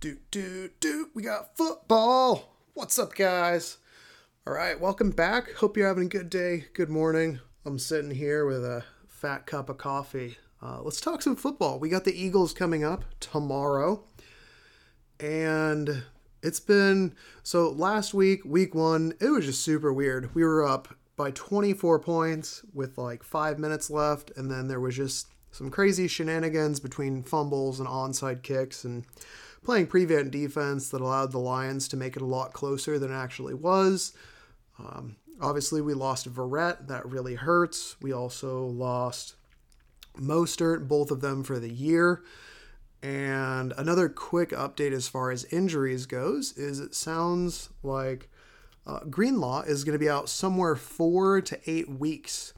[0.00, 1.08] Do, do, do.
[1.12, 2.54] We got football.
[2.74, 3.78] What's up, guys?
[4.46, 5.54] All right, welcome back.
[5.54, 7.40] Hope you're having a good day, good morning.
[7.66, 10.38] I'm sitting here with a fat cup of coffee.
[10.62, 11.80] Uh, let's talk some football.
[11.80, 14.04] We got the Eagles coming up tomorrow.
[15.18, 16.04] And
[16.44, 20.32] it's been so last week, week one, it was just super weird.
[20.32, 24.94] We were up by 24 points with like five minutes left, and then there was
[24.94, 29.04] just some crazy shenanigans between fumbles and onside kicks and
[29.62, 33.16] playing prevent defense that allowed the Lions to make it a lot closer than it
[33.16, 34.12] actually was.
[34.78, 36.88] Um, obviously, we lost Verrett.
[36.88, 37.96] That really hurts.
[38.00, 39.34] We also lost
[40.16, 42.22] Mostert, both of them for the year.
[43.02, 48.28] And another quick update as far as injuries goes is it sounds like
[48.86, 52.54] uh, Greenlaw is going to be out somewhere four to eight weeks.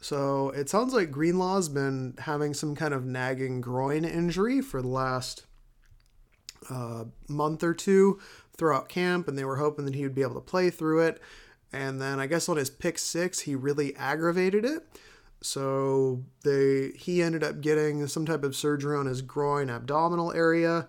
[0.00, 4.88] So it sounds like Greenlaw's been having some kind of nagging groin injury for the
[4.88, 5.44] last
[6.70, 8.20] uh, month or two
[8.56, 11.20] throughout camp, and they were hoping that he would be able to play through it.
[11.72, 14.86] And then I guess on his pick six, he really aggravated it.
[15.40, 20.88] So they he ended up getting some type of surgery on his groin abdominal area,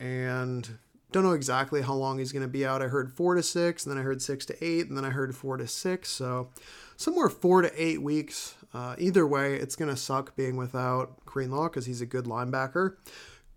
[0.00, 0.78] and
[1.12, 2.82] don't know exactly how long he's going to be out.
[2.82, 5.10] I heard four to six, and then I heard six to eight, and then I
[5.10, 6.08] heard four to six.
[6.08, 6.50] So
[6.96, 8.56] somewhere four to eight weeks.
[8.72, 12.96] Uh, either way, it's going to suck being without Greenlaw because he's a good linebacker.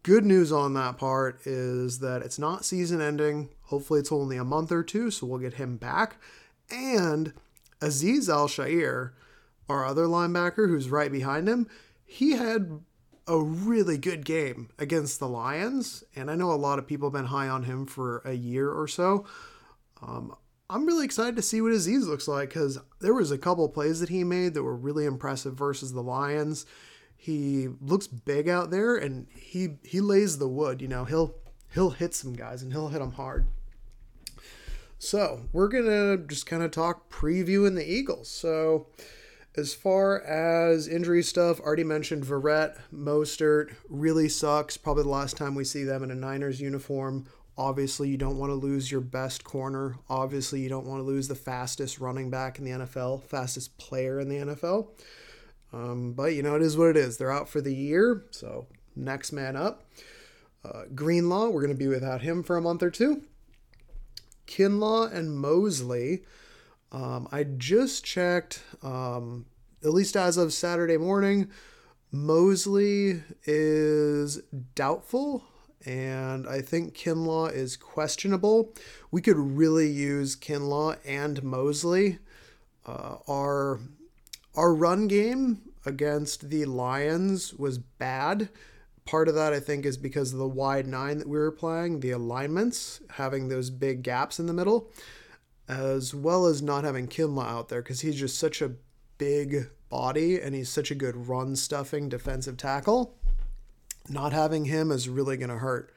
[0.08, 3.50] Good news on that part is that it's not season ending.
[3.64, 6.16] Hopefully, it's only a month or two, so we'll get him back.
[6.72, 7.34] And
[7.82, 9.12] Azeez Al-Shaair,
[9.68, 11.68] our other linebacker who's right behind him,
[12.06, 12.80] he had
[13.28, 16.06] a really good game against the Lions.
[16.16, 18.72] And I know a lot of people have been high on him for a year
[18.72, 19.26] or so.
[20.02, 20.34] Um,
[20.70, 24.00] I'm really excited to see what Aziz looks like because there was a couple plays
[24.00, 26.66] that he made that were really impressive versus the Lions.
[27.18, 30.82] He looks big out there and he he lays the wood.
[30.82, 31.36] You know he'll
[31.74, 33.48] he'll hit some guys and he'll hit them hard.
[35.00, 38.30] So we're gonna just kind of talk previewing the Eagles.
[38.30, 38.88] So
[39.58, 44.78] as far as injury stuff, already mentioned Verrett, Mostert really sucks.
[44.78, 47.26] Probably the last time we see them in a Niners uniform.
[47.58, 49.98] Obviously, you don't want to lose your best corner.
[50.10, 54.20] Obviously, you don't want to lose the fastest running back in the NFL, fastest player
[54.20, 54.90] in the NFL.
[55.74, 57.18] Um, but you know, it is what it is.
[57.18, 59.84] They're out for the year, so next man up.
[60.64, 63.24] Uh, Greenlaw, we're going to be without him for a month or two.
[64.48, 66.24] Kinlaw and Moseley.
[66.92, 69.46] Um, I just checked, um,
[69.84, 71.52] at least as of Saturday morning,
[72.12, 74.42] Moseley is
[74.74, 75.44] doubtful,
[75.86, 78.74] and I think Kinlaw is questionable.
[79.12, 82.20] We could really use Kinlaw and Moseley.
[82.86, 83.82] Uh, our
[84.58, 88.50] our run game against the Lions was bad.
[89.06, 92.00] Part of that, I think, is because of the wide nine that we were playing,
[92.02, 94.92] the alignments, having those big gaps in the middle,
[95.70, 98.74] as well as not having Kinlaw out there because he's just such a
[99.18, 103.16] big body and he's such a good run stuffing defensive tackle.
[104.10, 105.94] Not having him is really going to hurt.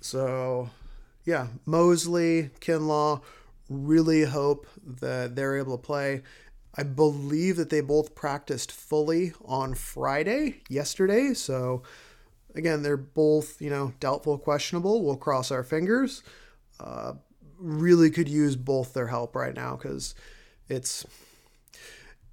[0.00, 0.70] So,
[1.24, 3.22] yeah, Moseley, Kinlaw,
[3.68, 6.22] really hope that they're able to play.
[6.76, 11.34] I believe that they both practiced fully on Friday, yesterday.
[11.34, 11.82] So,
[12.54, 15.04] again, they're both, you know, doubtful, questionable.
[15.04, 16.22] We'll cross our fingers.
[16.80, 17.14] Uh,
[17.58, 20.14] really could use both their help right now because
[20.68, 21.06] it's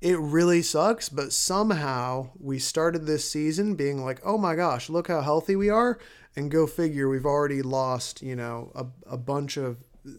[0.02, 5.08] it really sucks but somehow we started this season being like oh my gosh look
[5.08, 6.00] how healthy we are
[6.36, 9.78] and go figure we've already lost you know a, a bunch of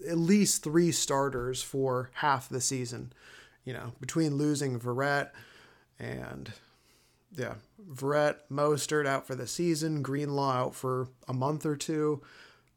[0.08, 3.12] at least three starters for half the season
[3.64, 5.30] you know between losing Verrett
[5.98, 6.52] and
[7.36, 7.54] yeah
[7.90, 12.22] Verrett Mostert out for the season Greenlaw out for a month or two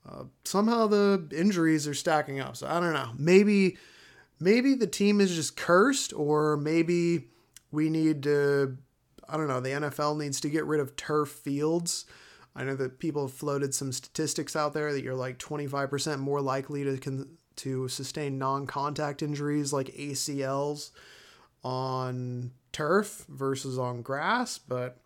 [0.07, 2.55] uh, somehow the injuries are stacking up.
[2.55, 3.11] So I don't know.
[3.17, 3.77] Maybe
[4.39, 7.27] maybe the team is just cursed, or maybe
[7.71, 8.77] we need to.
[9.27, 9.59] I don't know.
[9.59, 12.05] The NFL needs to get rid of turf fields.
[12.55, 16.39] I know that people have floated some statistics out there that you're like 25% more
[16.39, 20.91] likely to con- to sustain non-contact injuries like ACLs
[21.63, 24.97] on turf versus on grass, but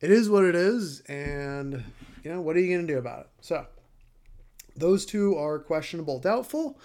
[0.00, 1.84] it is what it is and
[2.22, 3.26] you know, what are you going to do about it?
[3.40, 3.66] So,
[4.76, 6.78] those two are questionable, doubtful.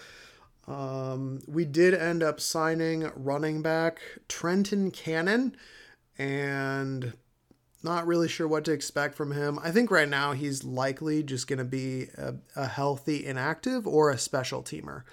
[0.67, 5.55] Um, we did end up signing running back Trenton Cannon,
[6.17, 7.13] and
[7.83, 9.59] not really sure what to expect from him.
[9.61, 14.09] I think right now he's likely just going to be a, a, healthy inactive or
[14.09, 15.03] a special teamer.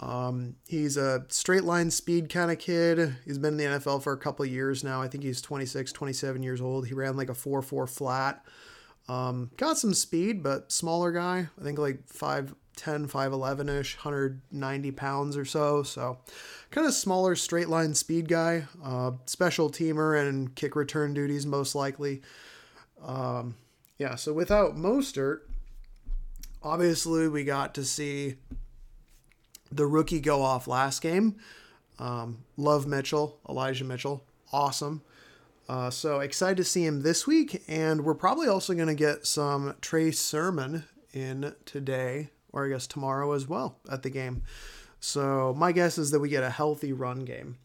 [0.00, 3.16] Um, he's a straight line speed kind of kid.
[3.24, 5.00] He's been in the NFL for a couple years now.
[5.00, 6.88] I think he's 26, 27 years old.
[6.88, 8.44] He ran like a 4 4 flat
[9.08, 11.48] Um, got some speed, but smaller guy.
[11.58, 12.08] I think like
[12.84, 15.82] 5'10, 5'11 ish, 190 pounds or so.
[15.82, 16.18] So
[16.70, 18.64] kind of smaller straight line speed guy.
[18.84, 22.22] Uh, special teamer and kick return duties most likely.
[23.04, 23.56] Um,
[23.98, 25.40] yeah, so without Mostert,
[26.62, 28.36] obviously we got to see
[29.70, 31.36] the rookie go off last game.
[31.98, 35.02] Um, love Mitchell, Elijah Mitchell, awesome.
[35.68, 39.26] Uh, so excited to see him this week, and we're probably also going to get
[39.26, 44.42] some Trey Sermon in today, or I guess tomorrow as well at the game.
[45.00, 47.58] So my guess is that we get a healthy run game.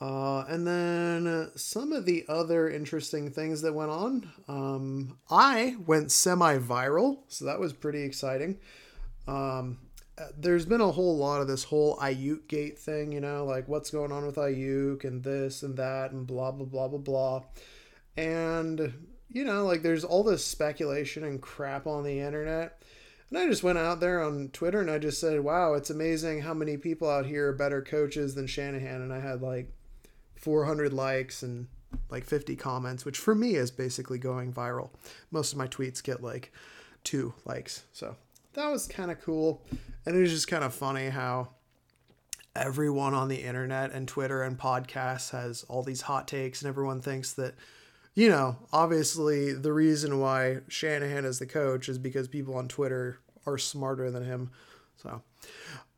[0.00, 4.30] Uh, and then some of the other interesting things that went on.
[4.48, 8.58] Um, I went semi viral, so that was pretty exciting.
[9.28, 9.78] Um,
[10.36, 13.90] there's been a whole lot of this whole Aiyuk gate thing, you know, like what's
[13.90, 17.42] going on with Aiyuk and this and that and blah blah blah blah blah.
[18.16, 18.92] And
[19.28, 22.79] you know, like there's all this speculation and crap on the internet.
[23.30, 26.42] And I just went out there on Twitter and I just said, "Wow, it's amazing
[26.42, 29.72] how many people out here are better coaches than Shanahan." And I had like
[30.36, 31.68] 400 likes and
[32.08, 34.90] like 50 comments, which for me is basically going viral.
[35.30, 36.52] Most of my tweets get like
[37.04, 37.84] 2 likes.
[37.92, 38.16] So,
[38.54, 39.62] that was kind of cool.
[40.04, 41.50] And it was just kind of funny how
[42.56, 47.00] everyone on the internet and Twitter and podcasts has all these hot takes, and everyone
[47.00, 47.54] thinks that,
[48.14, 53.20] you know, obviously the reason why Shanahan is the coach is because people on Twitter
[53.46, 54.50] are smarter than him.
[54.96, 55.22] So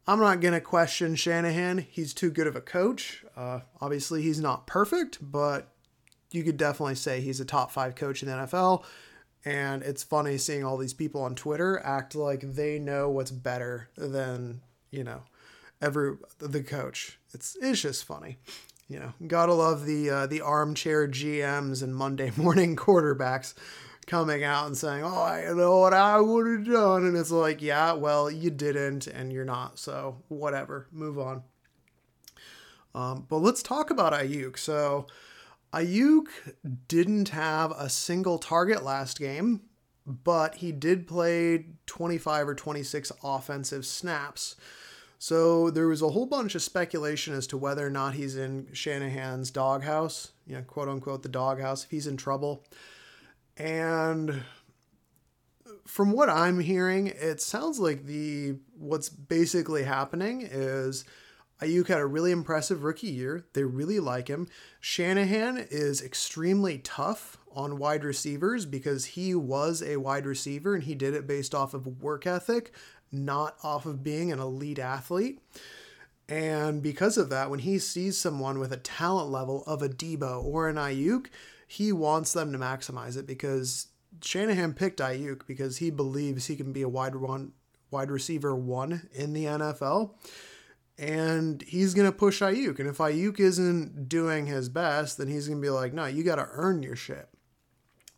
[0.06, 1.79] I'm not going to question Shanahan.
[1.79, 3.25] He's too good of a coach.
[3.37, 5.73] Uh, obviously, he's not perfect, but
[6.31, 8.85] you could definitely say he's a top five coach in the NFL.
[9.44, 13.88] And it's funny seeing all these people on Twitter act like they know what's better
[13.97, 14.61] than,
[14.91, 15.23] you know,
[15.81, 17.19] every the coach.
[17.32, 18.38] It's it's just funny.
[18.93, 23.55] You know, gotta love the uh, the armchair GMs and Monday morning quarterbacks
[24.06, 27.62] coming out and saying, "Oh, I know what I would have done," and it's like,
[27.62, 31.43] "Yeah, well, you didn't, and you're not, so whatever, move on."
[32.94, 34.59] Um, but let's talk about Aiyuk.
[34.59, 35.06] So,
[35.73, 36.27] Aiyuk
[36.87, 39.62] didn't have a single target last game,
[40.06, 44.55] but he did play 25 or 26 offensive snaps.
[45.23, 48.67] So there was a whole bunch of speculation as to whether or not he's in
[48.73, 52.65] Shanahan's doghouse, you know, quote unquote, the doghouse, if he's in trouble.
[53.57, 54.43] And
[55.87, 61.05] from what I'm hearing, it sounds like the what's basically happening is
[61.61, 63.47] Aiyuk had a really impressive rookie year.
[63.53, 64.49] They really like him.
[64.81, 70.97] Shanahan is extremely tough on wide receivers because he was a wide receiver and he
[70.97, 72.73] did it based off of work ethic,
[73.12, 75.41] not off of being an elite athlete.
[76.29, 80.43] And because of that, when he sees someone with a talent level of a Deebo
[80.43, 81.26] or an Aiyuk,
[81.67, 83.88] he wants them to maximize it because
[84.23, 87.53] Shanahan picked Aiyuk because he believes he can be a wide one
[87.91, 90.15] wide receiver one in the NFL
[90.99, 92.79] and he's going to push Aiyuk.
[92.79, 96.23] And if Aiyuk isn't doing his best, then he's going to be like, no, you
[96.23, 97.29] got to earn your shit.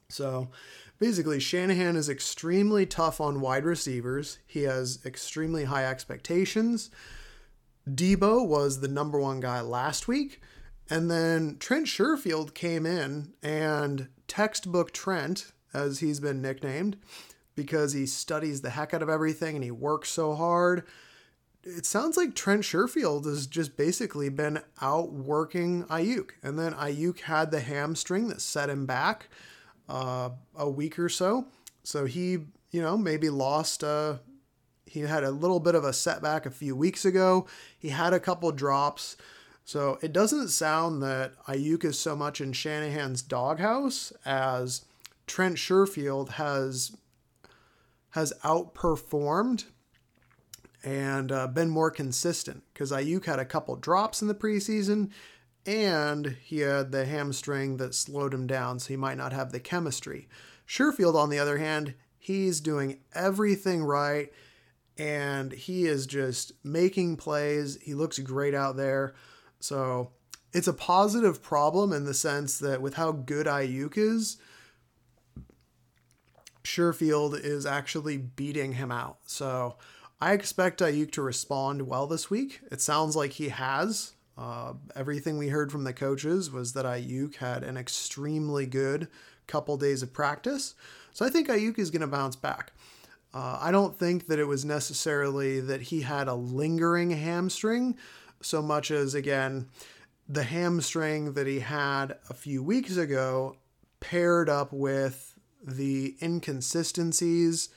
[0.09, 0.51] So
[0.99, 4.39] basically, Shanahan is extremely tough on wide receivers.
[4.47, 6.91] He has extremely high expectations.
[7.89, 10.41] Deebo was the number one guy last week.
[10.91, 16.99] And then Trent Sherfield came in and textbook Trent, as he's been nicknamed,
[17.55, 20.85] because he studies the heck out of everything and he works so hard
[21.67, 26.31] it sounds like Trent Sherfield has just basically been outworking Aiyuk.
[26.43, 29.29] And then Aiyuk had the hamstring that set him back
[29.89, 31.47] uh, a week or so.
[31.83, 32.39] So he,
[32.71, 34.19] you know, maybe lost, uh,
[34.87, 37.47] he had a little bit of a setback a few weeks ago.
[37.79, 39.17] He had a couple drops.
[39.65, 44.85] So it doesn't sound that Aiyuk is so much in Shanahan's doghouse as
[45.27, 46.97] Trent Sherfield has
[48.11, 49.65] has outperformed
[50.85, 55.11] and uh, been more consistent because Aiyuk had a couple drops in the preseason
[55.67, 59.61] and he had the hamstring that slowed him down, so he might not have the
[59.61, 60.29] chemistry.
[60.67, 64.33] Sherfield, on the other hand, he's doing everything right
[64.97, 67.79] and he is just making plays.
[67.83, 69.15] He looks great out there.
[69.61, 70.13] So
[70.53, 74.37] it's a positive problem in the sense that with how good Aiyuk is,
[76.63, 79.19] Sherfield is actually beating him out.
[79.27, 79.77] So
[80.21, 82.61] I expect Aiyuk to respond well this week.
[82.71, 84.14] It sounds like he has.
[84.37, 89.09] Uh, everything we heard from the coaches was that Aiyuk had an extremely good
[89.47, 90.75] couple days of practice.
[91.13, 92.73] So I think Aiyuk is going to bounce back.
[93.33, 97.97] Uh, I don't think that it was necessarily that he had a lingering hamstring
[98.41, 99.69] so much as, again,
[100.29, 103.57] the hamstring that he had a few weeks ago
[104.01, 107.69] paired up with the inconsistencies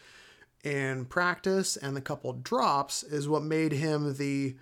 [0.64, 4.56] in practice and the couple drops is what made him the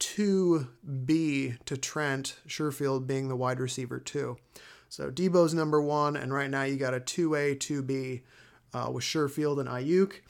[0.00, 4.36] 2B to Trent, Sherfield being the wide receiver two.
[4.88, 8.22] So Deebo's number one, and right now you got a 2A, 2B
[8.72, 10.20] uh, with Sherfield and Aiyuk.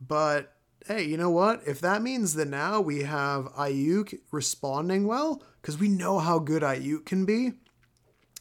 [0.00, 0.54] But
[0.86, 1.62] hey, you know what?
[1.66, 6.62] If that means that now we have Aiyuk responding well, because we know how good
[6.62, 7.52] Aiyuk can be,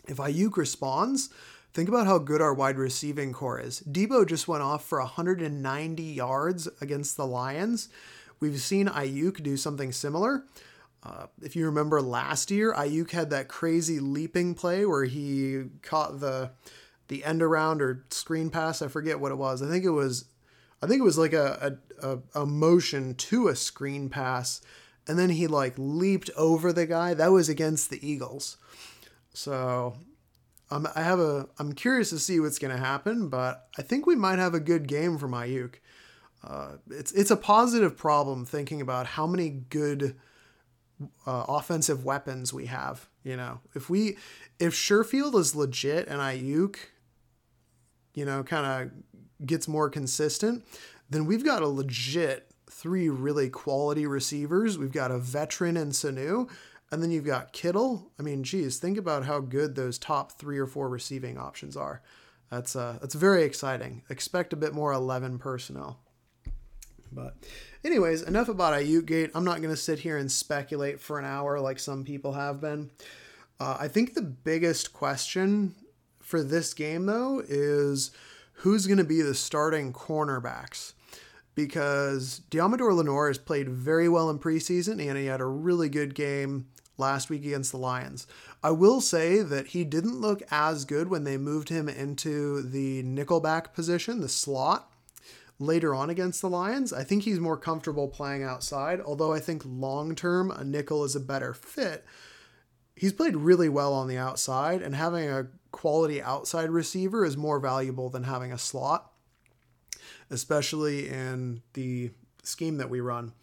[0.07, 1.29] if Aiyuk responds,
[1.73, 3.81] think about how good our wide receiving corps is.
[3.81, 7.89] Deebo just went off for 190 yards against the Lions.
[8.41, 10.43] We've seen Aiyuk do something similar.
[11.03, 16.19] Uh, if you remember last year, Aiyuk had that crazy leaping play where he caught
[16.19, 16.51] the
[17.07, 18.81] the end around or screen pass.
[18.81, 19.61] I forget what it was.
[19.61, 20.25] I think it was,
[20.81, 24.61] I think it was like a a, a motion to a screen pass,
[25.07, 27.13] and then he like leaped over the guy.
[27.13, 28.57] That was against the Eagles.
[29.33, 29.95] So
[30.69, 31.47] um, I have a.
[31.59, 34.59] I'm curious to see what's going to happen, but I think we might have a
[34.59, 35.75] good game from Aiyuk.
[36.43, 40.15] Uh, it's it's a positive problem thinking about how many good
[41.25, 43.07] uh, offensive weapons we have.
[43.23, 44.17] You know, if we
[44.59, 46.77] if Sherfield is legit and Aiyuk,
[48.13, 50.63] you know, kind of gets more consistent,
[51.09, 54.77] then we've got a legit three really quality receivers.
[54.77, 56.49] We've got a veteran in Sanu,
[56.91, 58.11] and then you've got Kittle.
[58.17, 62.01] I mean, geez, think about how good those top three or four receiving options are.
[62.49, 64.03] That's uh, that's very exciting.
[64.09, 65.99] Expect a bit more 11 personnel.
[67.11, 67.35] But,
[67.83, 69.31] anyways, enough about Aiyuk Gate.
[69.35, 72.61] I'm not going to sit here and speculate for an hour like some people have
[72.61, 72.91] been.
[73.59, 75.75] Uh, I think the biggest question
[76.19, 78.11] for this game, though, is
[78.53, 80.93] who's going to be the starting cornerbacks
[81.55, 86.15] because Deommodore Lenoir has played very well in preseason and he had a really good
[86.15, 88.27] game last week against the Lions.
[88.63, 93.03] I will say that he didn't look as good when they moved him into the
[93.03, 94.90] nickelback position, the slot,
[95.61, 96.91] later on against the Lions.
[96.91, 101.15] I think he's more comfortable playing outside, although I think long term a nickel is
[101.15, 102.03] a better fit.
[102.95, 107.59] He's played really well on the outside, and having a quality outside receiver is more
[107.59, 109.11] valuable than having a slot,
[110.29, 112.11] especially in the
[112.43, 113.33] scheme that we run.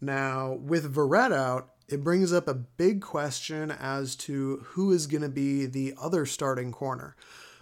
[0.00, 5.22] Now, with Verrett out, it brings up a big question as to who is going
[5.22, 7.16] to be the other starting corner.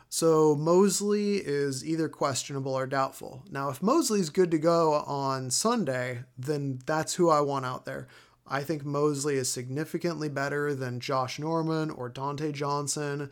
[0.08, 3.44] So Moseley is either questionable or doubtful.
[3.50, 8.08] Now, if Moseley's good to go on Sunday, then that's who I want out there.
[8.46, 13.30] I think Moseley is significantly better than Josh Norman or Dontae Johnson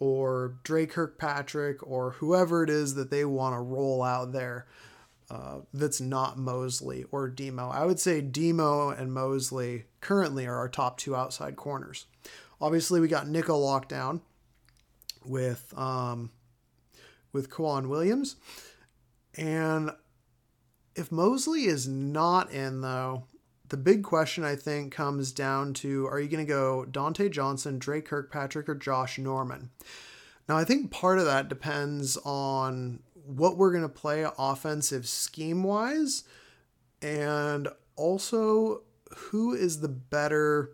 [0.00, 4.66] or Dre Kirkpatrick or whoever it is that they want to roll out there
[5.30, 7.68] uh, that's not Moseley or Demo.
[7.68, 12.06] I would say Demo and Moseley currently are our top two outside corners.
[12.60, 14.20] Obviously, we got nickel lockdown
[15.28, 16.30] with um,
[17.32, 18.36] with K'Waun Williams,
[19.36, 19.90] and
[20.94, 23.24] if Moseley is not in though,
[23.68, 27.78] the big question I think comes down to: Are you going to go Dontae Johnson,
[27.78, 29.70] Dre Kirkpatrick, or Josh Norman?
[30.48, 35.64] Now, I think part of that depends on what we're going to play offensive scheme
[35.64, 36.22] wise
[37.02, 38.82] and also
[39.16, 40.72] who is the better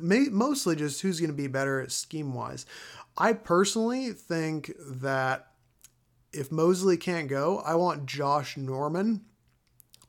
[0.00, 2.66] mostly just who's going to be better scheme wise
[3.18, 5.48] i personally think that
[6.32, 9.24] if moseley can't go i want josh norman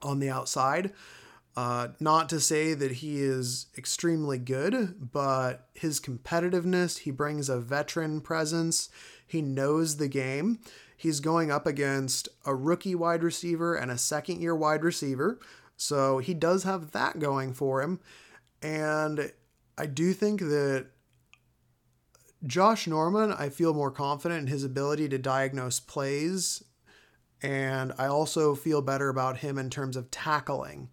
[0.02, 0.94] on the outside
[1.58, 7.60] uh, not to say that he is extremely good, but his competitiveness, he brings a
[7.60, 8.90] veteran presence,
[9.26, 10.60] he knows the game.
[10.96, 15.40] He's going up against a rookie wide receiver and a second year wide receiver.
[15.76, 18.02] So he does have that going for him.
[18.62, 19.32] And
[19.80, 20.88] I do think that
[22.46, 26.64] Josh Norman, I feel more confident in his ability to diagnose plays.
[27.42, 30.90] And I also feel better about him in terms of tackling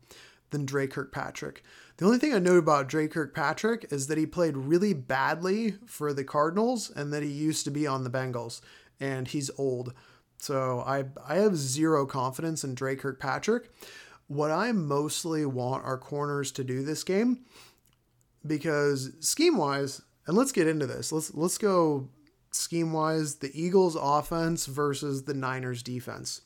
[0.51, 1.63] than Dre Kirkpatrick.
[1.97, 6.13] The only thing I know about Dre Kirkpatrick is that he played really badly for
[6.13, 8.61] the Cardinals and that he used to be on the Bengals
[9.01, 9.95] and he's old.
[10.39, 13.71] So I I have zero confidence in Dre Kirkpatrick.
[14.27, 17.45] What I mostly want our corners to do this game,
[18.47, 21.12] because scheme wise, and let's get into this.
[21.12, 22.09] Let's let's go
[22.50, 23.37] scheme wise.
[23.37, 26.43] The Eagles offense versus the Niners defense.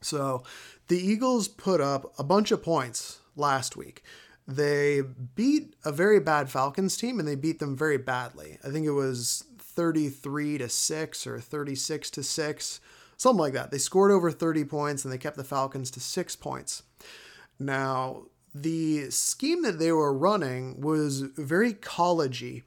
[0.00, 0.42] So
[0.88, 4.02] the Eagles put up a bunch of points last week.
[4.46, 5.02] They
[5.34, 8.58] beat a very bad Falcons team and they beat them very badly.
[8.64, 12.80] I think it was 33 to 6 or 36 to 6,
[13.18, 13.70] something like that.
[13.70, 16.82] They scored over 30 points and they kept the Falcons to 6 points.
[17.58, 18.22] Now,
[18.62, 22.62] the scheme that they were running was very collegey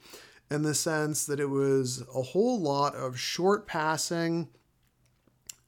[0.49, 4.49] in the sense that it was a whole lot of short passing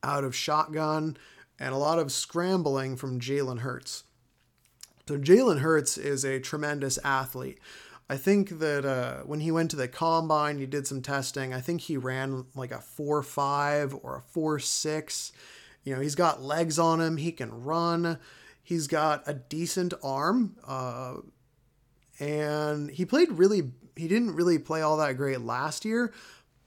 [0.03, 1.15] out of shotgun
[1.59, 4.03] and a lot of scrambling from Jalen Hurts.
[5.07, 7.59] So Jalen Hurts is a tremendous athlete.
[8.09, 11.53] I think that uh, when he went to the combine, he did some testing.
[11.53, 15.31] I think he ran like a four five or a four six.
[15.83, 17.17] You know, he's got legs on him.
[17.17, 18.19] He can run.
[18.63, 20.55] He's got a decent arm.
[20.65, 21.17] Uh,
[22.19, 23.71] and he played really.
[23.95, 26.11] He didn't really play all that great last year,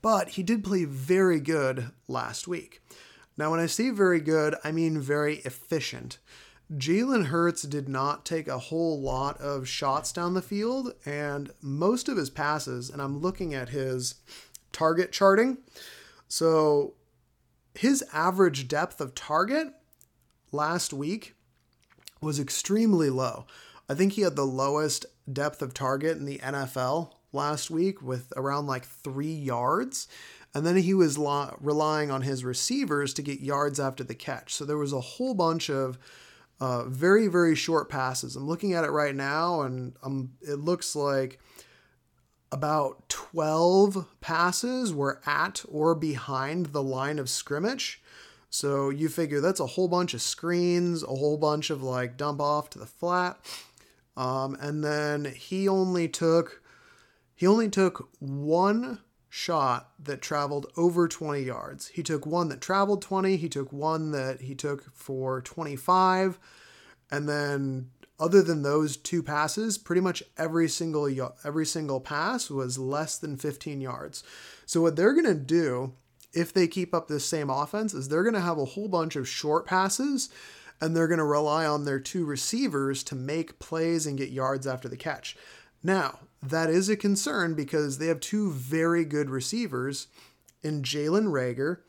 [0.01, 2.81] but he did play very good last week.
[3.37, 6.19] Now, when I say very good, I mean very efficient.
[6.73, 12.09] Jalen Hurts did not take a whole lot of shots down the field, and most
[12.09, 14.15] of his passes, and I'm looking at his
[14.71, 15.57] target charting.
[16.27, 16.95] So
[17.73, 19.67] his average depth of target
[20.51, 21.35] last week
[22.21, 23.45] was extremely low.
[23.89, 28.33] I think he had the lowest depth of target in the NFL last week with
[28.35, 30.07] around like three yards.
[30.53, 34.53] And then he was lo- relying on his receivers to get yards after the catch.
[34.53, 35.97] So there was a whole bunch of
[36.59, 38.35] uh, very, very short passes.
[38.35, 39.93] I'm looking at it right now, and
[40.41, 41.39] it looks like
[42.51, 48.01] about 12 passes were at or behind the line of scrimmage.
[48.57, 52.41] So you figure that's a whole bunch of screens, a whole bunch of like dump
[52.41, 53.37] off to the flat.
[54.15, 56.63] Um, and then he only took
[57.35, 61.89] he only took one shot that traveled over 20 yards.
[61.89, 66.39] He took one that traveled 20, he took one that he took for 25,
[67.11, 71.07] and then other than those two passes, pretty much every single
[71.43, 74.23] every single pass was less than 15 yards.
[74.65, 75.93] So what they're going to do
[76.37, 79.15] if they keep up this same offense is they're going to have a whole bunch
[79.15, 80.29] of short passes
[80.79, 84.67] and they're going to rely on their two receivers to make plays and get yards
[84.67, 85.35] after the catch.
[85.81, 90.07] Now, that is a concern because they have two very good receivers
[90.61, 91.79] in Jalen Reagor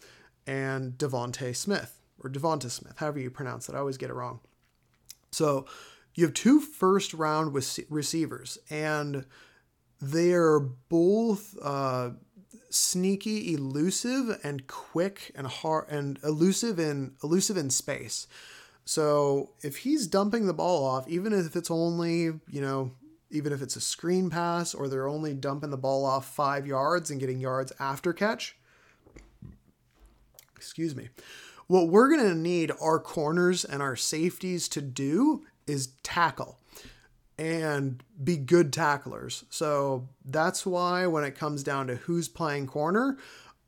[0.46, 3.74] and Devonte Smith, or Devonta Smith, however you pronounce it.
[3.74, 4.40] I always get it wrong.
[5.30, 5.66] So
[6.14, 9.26] you have two first round receivers, and
[10.00, 12.10] they are both uh,
[12.70, 18.26] sneaky, elusive, and quick and hard and elusive in elusive in space.
[18.84, 22.92] So if he's dumping the ball off, even if it's only you know
[23.30, 27.10] even if it's a screen pass or they're only dumping the ball off five yards
[27.10, 28.56] and getting yards after catch.
[30.56, 31.10] Excuse me.
[31.66, 36.58] What we're going to need our corners and our safeties to do is tackle
[37.38, 39.44] and be good tacklers.
[39.48, 43.16] So that's why when it comes down to who's playing corner,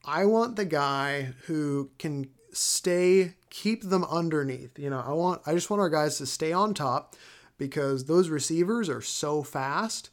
[0.04, 4.78] I want the guy who can stay, keep them underneath.
[4.78, 7.14] You know, I want, I just want our guys to stay on top
[7.58, 10.10] because those receivers are so fast.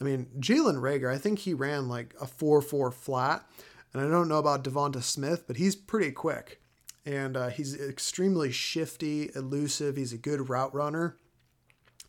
[0.00, 3.44] I mean, Jalen Reagor, I think he ran like a 4 4 flat.
[3.92, 6.60] And I don't know about Devonta Smith, but he's pretty quick.
[7.04, 9.96] And uh, he's extremely shifty, elusive.
[9.96, 11.16] He's a good route runner,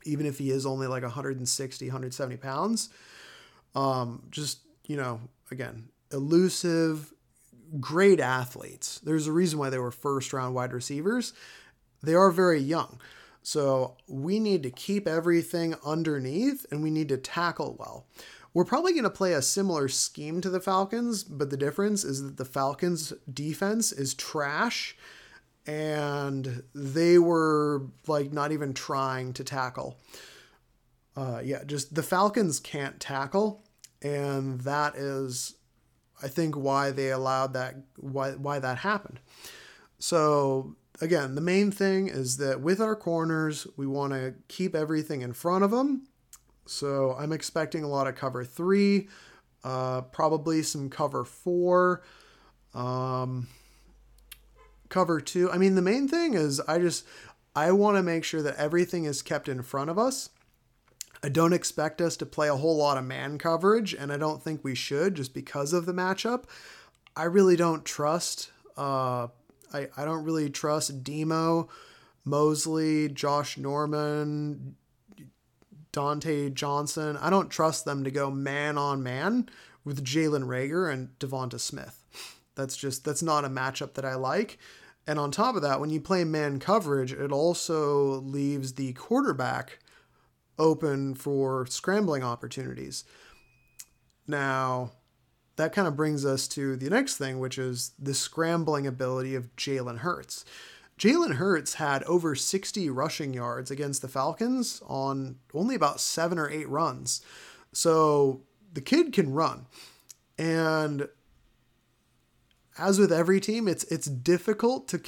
[0.06, 2.90] even if he is only like 160, 170 pounds.
[3.76, 7.14] Um, just, you know, again, elusive,
[7.80, 9.00] great athletes.
[9.04, 11.34] There's a reason why they were first round wide receivers.
[12.04, 13.00] They are very young.
[13.44, 18.06] So we need to keep everything underneath and we need to tackle well.
[18.54, 22.22] We're probably going to play a similar scheme to the Falcons, but the difference is
[22.22, 24.98] that the Falcons' defense is trash
[25.65, 30.00] and they were like not even trying to tackle.
[31.15, 33.63] Uh, yeah, just the Falcons can't tackle,
[34.02, 35.56] and that is,
[36.24, 39.19] I think, why they allowed that why why that happened.
[40.00, 45.21] So again, the main thing is that with our corners, we want to keep everything
[45.21, 46.08] in front of them.
[46.65, 49.10] So I'm expecting a lot of cover three,
[49.63, 52.04] uh, probably some cover four,
[52.74, 53.47] um,
[54.91, 55.49] cover two.
[55.51, 57.06] I mean, the main thing is I just
[57.56, 60.30] I want to make sure that everything is kept in front of us.
[61.23, 64.43] I don't expect us to play a whole lot of man coverage, and I don't
[64.43, 66.43] think we should just because of the matchup.
[67.15, 69.27] I really don't trust uh,
[69.73, 71.69] I, I don't really trust Demo,
[72.23, 74.75] Moseley, Josh Norman,
[75.93, 77.17] Dontae Johnson.
[77.17, 79.49] I don't trust them to go man on man
[79.84, 82.04] with Jalen Reagor and Devonta Smith.
[82.56, 84.60] That's just that's not a matchup that I like.
[85.08, 89.80] And on top of that, when you play man coverage, it also leaves the quarterback
[90.60, 93.04] open for scrambling opportunities.
[94.28, 94.92] Now,
[95.56, 99.56] that kind of brings us to the next thing, which is the scrambling ability of
[99.56, 100.46] Jalen Hurts.
[100.98, 106.48] Jalen Hurts had over 60 rushing yards against the Falcons on only about seven or
[106.50, 107.22] eight runs.
[107.74, 109.66] So the kid can run.
[110.38, 111.10] And
[112.82, 115.00] as with every team, it's it's difficult to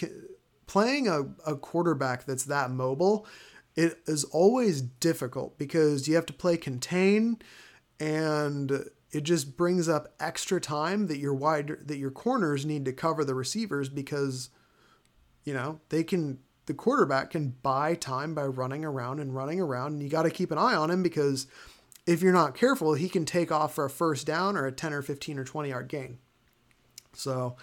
[0.67, 3.25] playing a, a quarterback that's that mobile.
[3.75, 7.39] It is always difficult because you have to play contain,
[7.99, 12.93] and it just brings up extra time that your wide that your corners need to
[12.93, 14.49] cover the receivers because
[15.43, 19.93] you know they can the quarterback can buy time by running around and running around
[19.93, 21.45] and you got to keep an eye on him because
[22.07, 24.93] if you're not careful he can take off for a first down or a 10
[24.93, 26.19] or 15 or 20 yard gain
[27.13, 27.55] so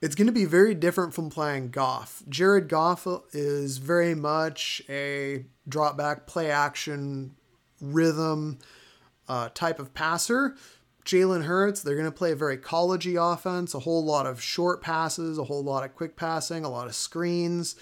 [0.00, 2.22] it's going to be very different from playing Goff.
[2.28, 7.36] Jared Goff is very much a drop back, play action,
[7.80, 8.58] rhythm
[9.28, 10.56] uh, type of passer.
[11.04, 14.80] Jalen Hurts, they're going to play a very collegey offense, a whole lot of short
[14.80, 17.76] passes, a whole lot of quick passing, a lot of screens,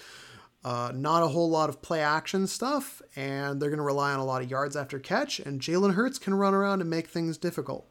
[0.63, 4.19] uh, not a whole lot of play action stuff, and they're going to rely on
[4.19, 5.39] a lot of yards after catch.
[5.39, 7.87] And Jalen Hurts can run around and make things difficult.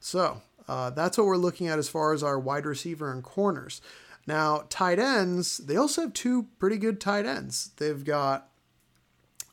[0.00, 3.80] So uh, that's what we're looking at as far as our wide receiver and corners.
[4.26, 7.70] Now, tight ends, they also have two pretty good tight ends.
[7.76, 8.48] They've got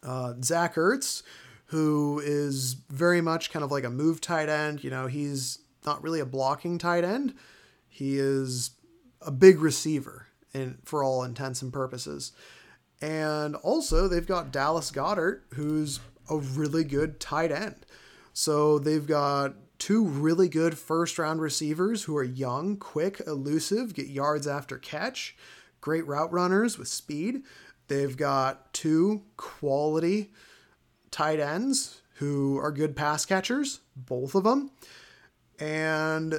[0.01, 1.21] uh, Zach Ertz,
[1.67, 4.83] who is very much kind of like a move tight end.
[4.83, 7.35] You know, he's not really a blocking tight end.
[7.87, 8.71] He is
[9.21, 12.31] a big receiver in, for all intents and purposes.
[13.01, 15.99] And also, they've got Dallas Goedert, who's
[16.29, 17.85] a really good tight end.
[18.33, 24.07] So they've got two really good first round receivers who are young, quick, elusive, get
[24.07, 25.35] yards after catch,
[25.81, 27.41] great route runners with speed.
[27.89, 30.31] They've got two quality
[31.11, 34.71] tight ends who are good pass catchers, both of them.
[35.59, 36.35] And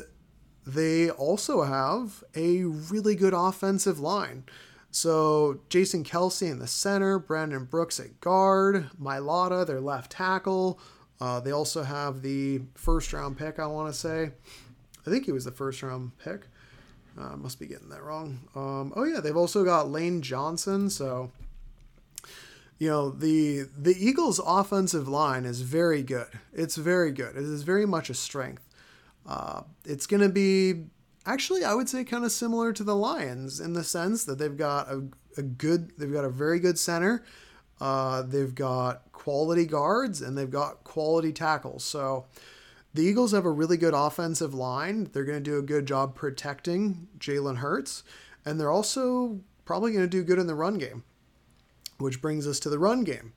[0.67, 4.45] they also have a really good offensive line.
[4.91, 10.81] So Jason Kelce in the center, Brandon Brooks at guard, Mailata, their left tackle,
[11.21, 14.31] uh, they also have the first round pick, I want to say.
[15.07, 16.47] I think he was the first round pick.
[17.19, 18.41] Uh, must be getting that wrong.
[18.57, 20.91] Um, oh yeah, they've also got Lane Johnson.
[20.91, 21.31] So,
[22.79, 26.29] you know the the Eagles' offensive line is very good.
[26.53, 27.37] It's very good.
[27.37, 28.69] It is very much a strength.
[29.27, 30.85] Uh, it's going to be
[31.27, 34.57] actually, I would say, kind of similar to the Lions in the sense that they've
[34.57, 35.05] got a,
[35.37, 37.25] a good, they've got a very good center.
[37.81, 41.85] Uh, they've got quality guards and they've got quality tackles.
[41.85, 42.27] So
[42.93, 45.11] the Eagles have a really good offensive line.
[45.13, 48.05] They're going to do a good job protecting Jalen Hurts.
[48.45, 51.03] And they're also probably going to do good in the run game,
[51.99, 53.33] which brings us to the run game.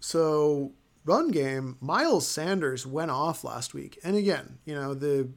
[0.00, 0.72] So,
[1.04, 3.98] run game, Miles Sanders went off last week.
[4.02, 5.28] And again, you know, the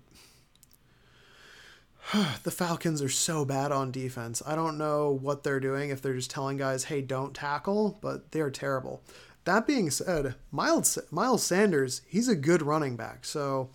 [2.44, 4.42] the Falcons are so bad on defense.
[4.46, 8.32] I don't know what they're doing if they're just telling guys, "Hey, don't tackle," but
[8.32, 9.04] they're terrible.
[9.46, 13.26] That being said, Miles Miles Sanders, he's a good running back.
[13.26, 13.70] So,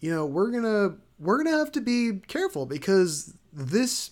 [0.00, 4.10] you know, we're going to we're going to have to be careful because this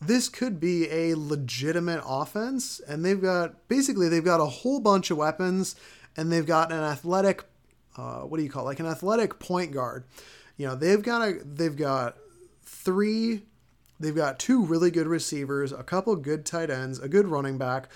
[0.00, 5.10] this could be a legitimate offense and they've got basically they've got a whole bunch
[5.10, 5.76] of weapons
[6.16, 7.44] and they've got an athletic
[7.96, 8.66] uh, what do you call it?
[8.66, 10.04] like an athletic point guard
[10.60, 12.18] you know they've got a they've got
[12.64, 13.44] three
[13.98, 17.88] they've got two really good receivers a couple good tight ends a good running back.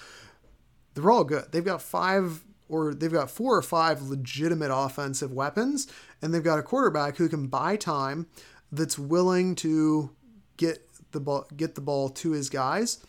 [0.95, 1.53] They're all good.
[1.53, 5.89] They've got five or they've got four or five legitimate offensive weapons
[6.23, 8.29] and they've got a quarterback who can buy time
[8.73, 10.09] that's willing to
[10.57, 13.05] get the ball get the ball to his guys.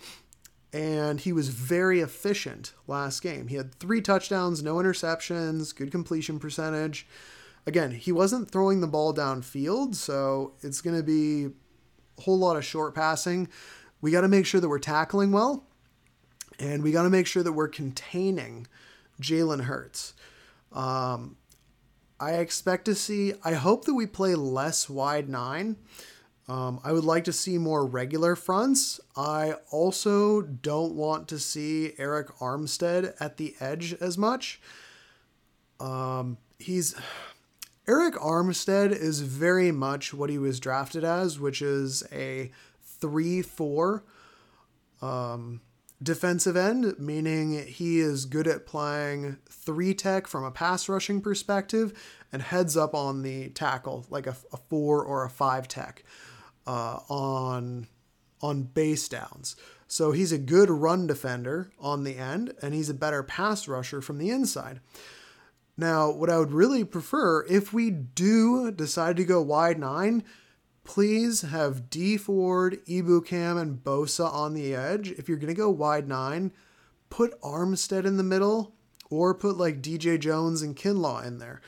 [0.73, 3.47] And he was very efficient last game.
[3.47, 7.07] He had three touchdowns, no interceptions, good completion percentage
[7.67, 11.49] again, he wasn't throwing the ball downfield, so it's going to be
[12.17, 13.47] a whole lot of short passing.
[14.01, 15.65] We got to make sure that we're tackling well,
[16.59, 18.67] and we got to make sure that we're containing
[19.21, 20.13] Jalen Hurts.
[20.71, 21.37] Um,
[22.19, 25.77] I expect to see, I hope that we play less wide nine.
[26.47, 28.99] Um, I would like to see more regular fronts.
[29.17, 34.61] I also don't want to see Arik Armstead at the edge as much.
[35.79, 36.95] Um, he's
[37.87, 42.51] Arik Armstead is very much what he was drafted as, which is a
[42.83, 44.03] 3 4
[45.01, 45.61] um,
[46.01, 51.93] defensive end, meaning he is good at playing three tech from a pass rushing perspective
[52.31, 56.03] and heads up on the tackle, like a, a four or a five tech
[56.65, 57.87] uh, on,
[58.41, 59.55] on base downs.
[59.87, 64.01] So he's a good run defender on the end, and he's a better pass rusher
[64.01, 64.79] from the inside.
[65.77, 70.23] Now, what I would really prefer, if we do decide to go wide nine,
[70.85, 75.11] please have D Ford, Ebukam, and Bosa on the edge.
[75.11, 76.53] If you're going to go wide nine,
[77.09, 78.75] put Armstead in the middle
[79.09, 81.61] or put like DJ Jones and Kinlaw in there.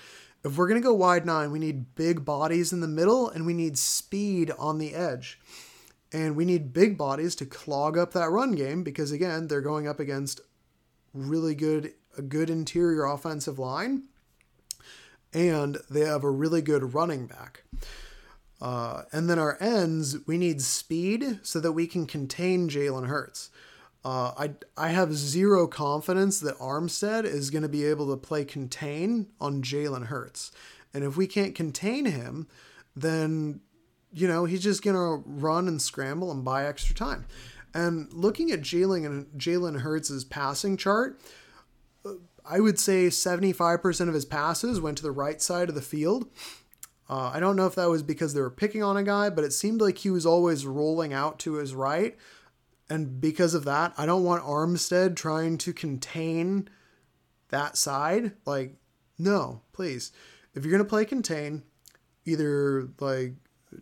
[0.44, 3.46] if we're going to go wide nine, we need big bodies in the middle and
[3.46, 5.40] we need speed on the edge.
[6.14, 9.90] And we need big bodies to clog up that run game because again, they're going
[9.90, 10.40] up against
[11.14, 14.04] really good a good interior offensive line
[15.34, 17.64] and they have a really good running back.
[18.60, 23.52] Uh, and then our ends, we need speed so that we can contain Jalen Hurts.
[24.04, 28.46] Uh, I I have zero confidence that Armstead is going to be able to play
[28.46, 30.52] contain on Jalen Hurts,
[30.94, 32.48] and if we can't contain him,
[32.96, 33.60] then
[34.14, 37.26] you know he's just going to run and scramble and buy extra time.
[37.74, 41.20] And looking at Jalen Jalen Hurts' passing chart,
[42.50, 46.30] I would say 75% of his passes went to the right side of the field.
[47.10, 49.44] Uh, I don't know if that was because they were picking on a guy, but
[49.44, 52.18] it seemed like he was always rolling out to his right
[52.90, 56.70] and because of that, I don't want Armstead trying to contain
[57.50, 58.34] that side.
[58.46, 58.76] Like,
[59.18, 60.12] no, please.
[60.54, 61.64] If you're going to play contain,
[62.26, 63.34] either like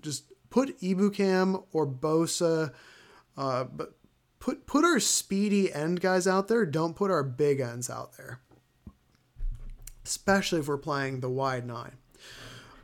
[0.01, 2.73] just put Ebukam or Bosa,
[3.37, 3.95] uh, but
[4.39, 6.65] put put our speedy end guys out there.
[6.65, 8.41] Don't put our big ends out there,
[10.05, 11.97] especially if we're playing the wide nine.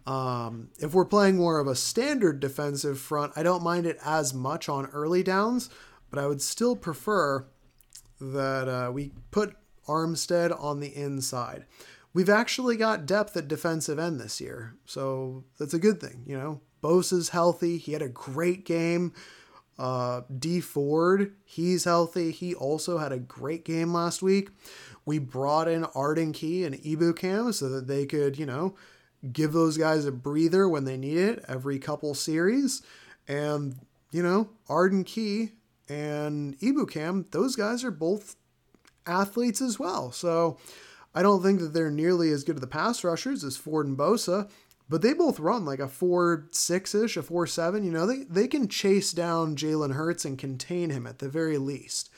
[0.07, 4.33] Um, if we're playing more of a standard defensive front, I don't mind it as
[4.33, 5.69] much on early downs
[6.11, 7.47] but I would still prefer
[8.19, 9.55] that uh, we put
[9.87, 11.65] Armstead on the inside.
[12.13, 16.23] We've actually got depth at defensive end this year, so that's a good thing.
[16.27, 17.77] You know, Bosa's healthy.
[17.77, 19.13] He had a great game.
[19.79, 22.31] Uh, Dee Ford, he's healthy.
[22.31, 24.49] He also had a great game last week.
[25.05, 28.75] We brought in Arden Key and Ebukam so that they could, you know,
[29.31, 32.81] give those guys a breather when they need it every couple series.
[33.27, 33.75] And,
[34.11, 35.51] you know, Arden Key
[35.89, 38.35] and Ebukam, those guys are both
[39.05, 40.11] athletes as well.
[40.11, 40.57] So
[41.13, 43.97] I don't think that they're nearly as good of the pass rushers as Ford and
[43.97, 44.49] Bosa,
[44.89, 47.83] but they both run like a 4 6 ish, a 4 7.
[47.83, 51.57] You know, they, they can chase down Jalen Hurts and contain him at the very
[51.57, 52.09] least.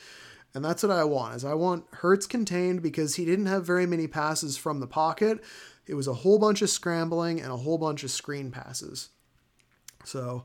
[0.54, 3.86] And that's what I want is I want Hurts contained because he didn't have very
[3.86, 5.42] many passes from the pocket.
[5.86, 9.10] It was a whole bunch of scrambling and a whole bunch of screen passes.
[10.04, 10.44] So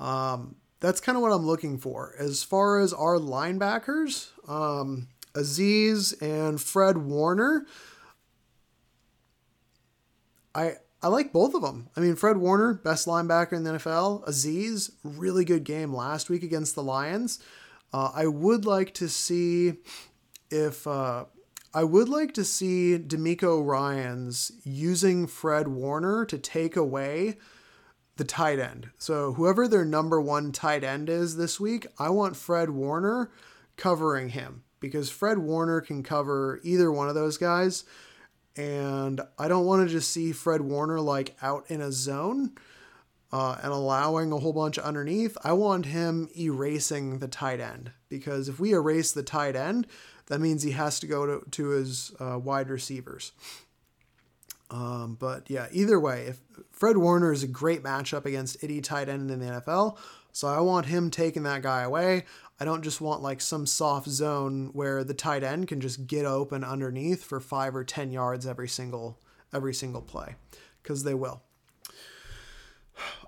[0.00, 2.14] um, that's kind of what I'm looking for.
[2.18, 7.66] As far as our linebackers, um, Azeez and Fred Warner,
[10.54, 11.88] I I like both of them.
[11.96, 14.28] I mean, Fred Warner, best linebacker in the NFL.
[14.28, 17.38] Azeez, really good game last week against the Lions.
[17.92, 19.74] Uh, I would like to see
[20.50, 21.24] if uh,
[21.74, 27.36] I would like to see DeMeco Ryans using Fred Warner to take away
[28.16, 28.90] the tight end.
[28.98, 33.30] So whoever their number one tight end is this week, I want Fred Warner
[33.76, 37.84] covering him because Fred Warner can cover either one of those guys.
[38.56, 42.52] And I don't want to just see Fred Warner like out in a zone
[43.32, 45.36] uh, and allowing a whole bunch underneath.
[45.44, 49.86] I want him erasing the tight end because if we erase the tight end,
[50.26, 53.32] that means he has to go to, to his uh, wide receivers.
[54.70, 56.40] Um, but yeah, either way, if
[56.72, 59.96] Fred Warner is a great matchup against any tight end in the NFL,
[60.32, 62.24] so I want him taking that guy away.
[62.60, 66.26] I don't just want like some soft zone where the tight end can just get
[66.26, 69.18] open underneath for five or ten yards every single
[69.52, 70.34] every single play,
[70.82, 71.42] because they will.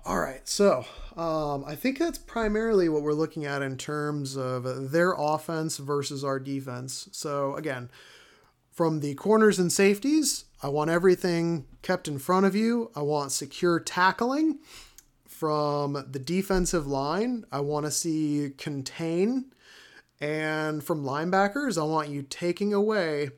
[0.05, 4.91] All right, so um, I think that's primarily what we're looking at in terms of
[4.91, 7.07] their offense versus our defense.
[7.11, 7.89] So again,
[8.71, 12.89] from the corners and safeties, I want everything kept in front of you.
[12.95, 14.59] I want secure tackling
[15.27, 17.45] from the defensive line.
[17.51, 19.51] I want to see contain.
[20.19, 23.31] And from linebackers, I want you taking away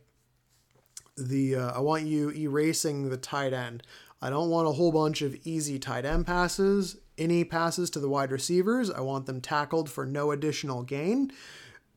[1.17, 3.83] the, uh, I want you erasing the tight end.
[4.23, 6.95] I don't want a whole bunch of easy tight end passes.
[7.17, 11.33] Any passes to the wide receivers, I want them tackled for no additional gain.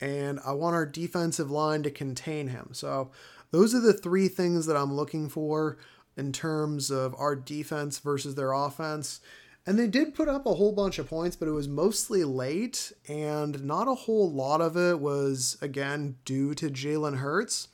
[0.00, 2.70] And I want our defensive line to contain him.
[2.72, 3.12] So
[3.52, 5.78] those are the three things that I'm looking for
[6.16, 9.20] in terms of our defense versus their offense.
[9.64, 12.92] And they did put up a whole bunch of points, but it was mostly late,
[13.08, 17.68] and not a whole lot of it was, again, due to Jalen Hurts.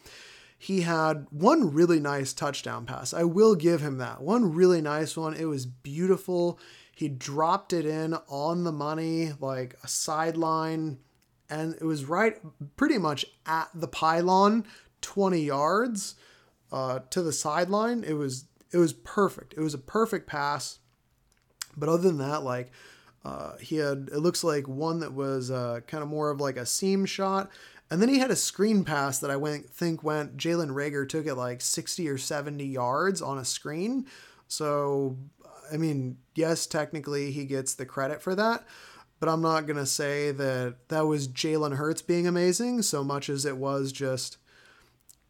[0.63, 3.13] He had one really nice touchdown pass.
[3.13, 4.23] I will give him that.
[4.23, 5.35] One really nice one.
[5.35, 6.57] It was beautiful.
[6.95, 10.99] He dropped it in on the money, like a sideline,
[11.51, 12.37] and it was right
[12.77, 14.65] pretty much at the pylon
[15.01, 16.15] 20 yards
[16.71, 18.05] uh, to the sideline.
[18.05, 19.55] It was it was perfect.
[19.57, 20.79] It was a perfect pass.
[21.77, 22.71] But other than that, like
[23.25, 26.57] Uh, he had it looks like one that was uh, kind of more of like
[26.57, 27.51] a seam shot,
[27.93, 31.27] and then he had a screen pass that I went think went Jalen Reagor took
[31.27, 34.07] it like sixty or seventy yards on a screen.
[34.49, 35.19] So
[35.71, 38.65] I mean, yes, technically he gets the credit for that,
[39.21, 43.45] but I'm not gonna say that that was Jalen Hurts being amazing so much as
[43.45, 44.39] it was just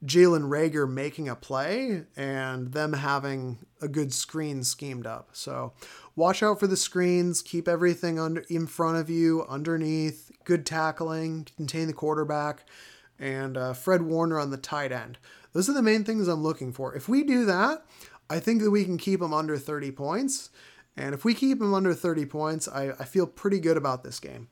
[0.05, 5.31] Jalen Reagor making a play and them having a good screen schemed up.
[5.33, 5.72] So
[6.16, 11.47] watch out for the screens, keep everything under in front of you, underneath, good tackling,
[11.57, 12.65] contain the quarterback,
[13.19, 15.19] and uh, Fred Warner on the tight end.
[15.53, 16.95] Those are the main things I'm looking for.
[16.95, 17.85] If we do that,
[18.31, 20.51] I think that we can keep them under 30 points.
[20.97, 24.19] And if we keep them under 30 points, I, I feel pretty good about this
[24.21, 24.49] game.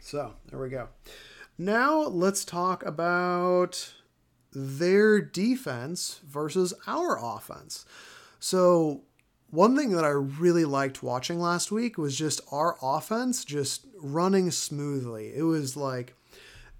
[0.00, 0.88] So there we go.
[1.58, 3.92] Now let's talk about
[4.52, 7.84] their defense versus our offense.
[8.40, 9.02] So,
[9.52, 14.50] one thing that I really liked watching last week was just our offense just running
[14.50, 15.32] smoothly.
[15.36, 16.14] It was like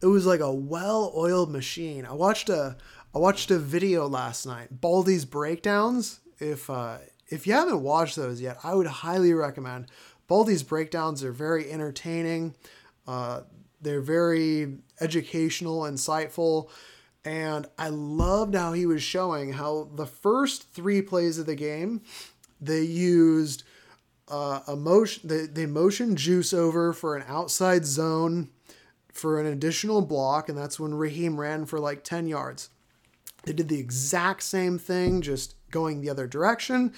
[0.01, 2.07] it was like a well-oiled machine.
[2.07, 2.79] I watched a
[3.15, 6.21] I watched a video last night, Baldy's breakdowns.
[6.39, 6.97] If uh,
[7.29, 9.89] if you haven't watched those yet, I would highly recommend.
[10.27, 12.55] Baldy's breakdowns are very entertaining.
[13.07, 13.43] Uh,
[13.83, 16.71] they're very educational, insightful.
[17.25, 22.03] And I loved how he was showing how the first three plays of the game,
[22.65, 23.65] they used
[24.29, 28.49] uh, a motion, they, they motioned Juice over for an outside zone
[29.13, 32.71] for an additional block, and that's when Raheem ran for like 10 yards.
[33.43, 36.93] They did the exact same thing, just going the other direction,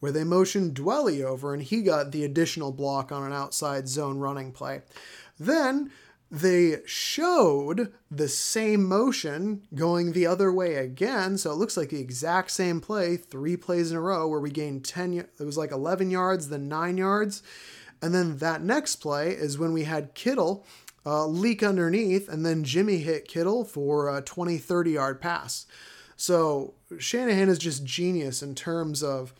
[0.00, 4.18] where they motioned Dwelley over and he got the additional block on an outside zone
[4.18, 4.80] running play.
[5.38, 5.90] Then
[6.30, 11.36] they showed the same motion going the other way again.
[11.36, 14.50] So it looks like the exact same play, three plays in a row, where we
[14.50, 17.42] gained 10, it was like 11 yards, then nine yards.
[18.00, 20.64] And then that next play is when we had Kittle
[21.04, 25.66] uh, leak underneath, and then Jimmy hit Kittle for a 20, 30 yard pass.
[26.16, 29.34] So Shanahan is just genius in terms of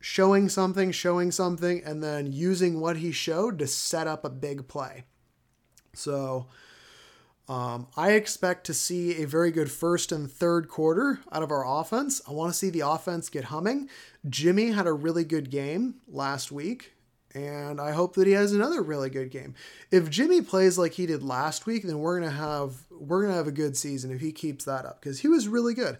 [0.00, 4.66] showing something, showing something, and then using what he showed to set up a big
[4.66, 5.04] play.
[5.94, 6.46] So
[7.48, 11.80] um, I expect to see a very good first and third quarter out of our
[11.80, 12.20] offense.
[12.28, 13.88] I want to see the offense get humming.
[14.28, 16.92] Jimmy had a really good game last week,
[17.34, 19.54] and I hope that he has another really good game.
[19.90, 23.48] If Jimmy plays like he did last week, then we're gonna have we're gonna have
[23.48, 25.98] a good season if he keeps that up because he was really good.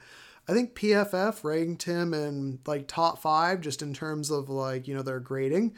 [0.49, 4.95] I think PFF ranked him in like top five just in terms of like you
[4.95, 5.75] know their grading.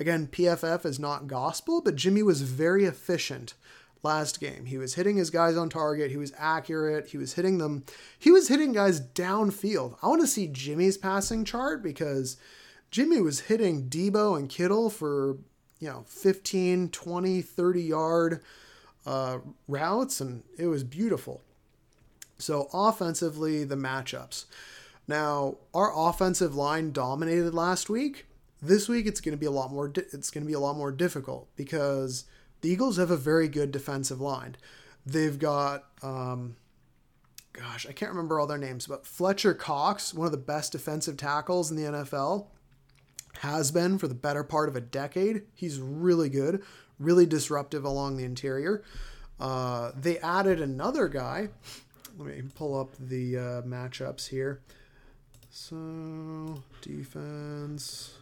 [0.00, 3.54] Again, PFF is not gospel, but Jimmy was very efficient
[4.02, 4.66] last game.
[4.66, 6.10] He was hitting his guys on target.
[6.10, 7.08] He was accurate.
[7.08, 7.84] He was hitting them.
[8.18, 9.96] He was hitting guys downfield.
[10.02, 12.36] I want to see Jimmy's passing chart because
[12.90, 15.38] Jimmy was hitting Deebo and Kittle for,
[15.80, 18.40] you know, 15, 20, 30 yard
[19.04, 21.42] uh, routes, and it was beautiful.
[22.38, 24.44] So, offensively, the matchups.
[25.08, 28.26] Now, our offensive line dominated last week.
[28.60, 30.60] This week it's going to be a lot more di- it's going to be a
[30.60, 32.24] lot more difficult because
[32.60, 34.56] the Eagles have a very good defensive line.
[35.06, 36.56] They've got um,
[37.52, 41.16] gosh, I can't remember all their names, but Fletcher Cox, one of the best defensive
[41.16, 42.46] tackles in the NFL,
[43.40, 45.42] has been for the better part of a decade.
[45.54, 46.62] He's really good,
[46.98, 48.82] really disruptive along the interior.
[49.40, 51.48] Uh, they added another guy.
[52.16, 54.60] Let me pull up the uh, matchups here.
[55.50, 58.14] So, defense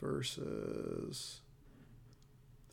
[0.00, 1.40] versus.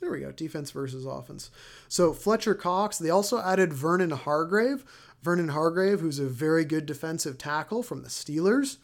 [0.00, 0.32] There we go.
[0.32, 1.50] Defense versus offense.
[1.88, 2.98] So Fletcher Cox.
[2.98, 4.84] They also added Vernon Hargrave.
[5.22, 8.76] Vernon Hargrave, who's a very good defensive tackle from the Steelers.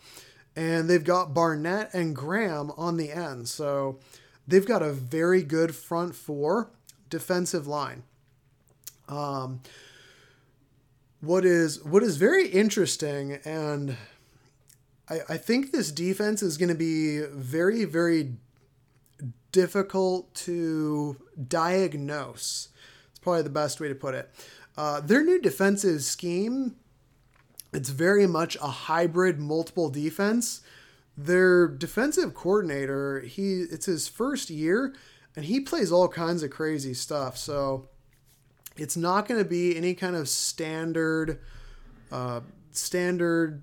[0.57, 3.49] And they've got Barnett and Graham on the end.
[3.49, 3.99] So
[4.47, 6.71] they've got a very good front four
[7.09, 8.03] defensive line.
[9.09, 9.61] Um,
[11.21, 13.97] what is what is very interesting and
[15.09, 18.37] I, I think this defense is going to be very, very
[19.53, 21.17] difficult to
[21.49, 22.69] diagnose.
[23.11, 24.31] It's probably the best way to put it.
[24.77, 26.77] Uh, their new defensive scheme,
[27.73, 30.63] it's very much a hybrid multiple defense.
[31.17, 34.95] Their defensive coordinator, he it's his first year
[35.37, 37.37] and he plays all kinds of crazy stuff.
[37.37, 37.89] So
[38.77, 41.39] it's not going to be any kind of standard
[42.11, 42.41] uh,
[42.73, 43.63] standard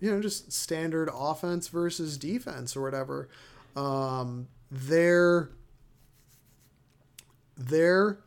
[0.00, 3.28] you know, just standard offense versus defense or whatever.
[3.76, 5.50] Um, they're
[7.56, 8.18] they're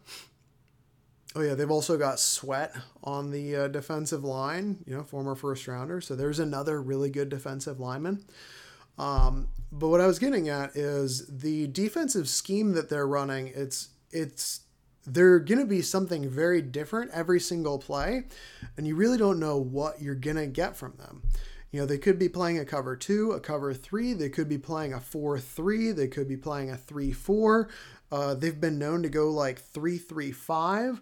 [1.36, 4.84] oh yeah, they've also got Sweat on the uh, defensive line.
[4.86, 6.02] You know, former first rounder.
[6.02, 8.24] So there's another really good defensive lineman.
[8.98, 13.52] Um, but what I was getting at is the defensive scheme that they're running.
[13.56, 14.62] It's it's
[15.06, 18.24] they're going to be something very different every single play,
[18.78, 21.24] and you really don't know what you're going to get from them.
[21.74, 24.60] You know, they could be playing a cover two, a cover three, they could be
[24.60, 27.68] playing a four three, they could be playing a three four.
[28.12, 31.02] Uh, they've been known to go like three three five.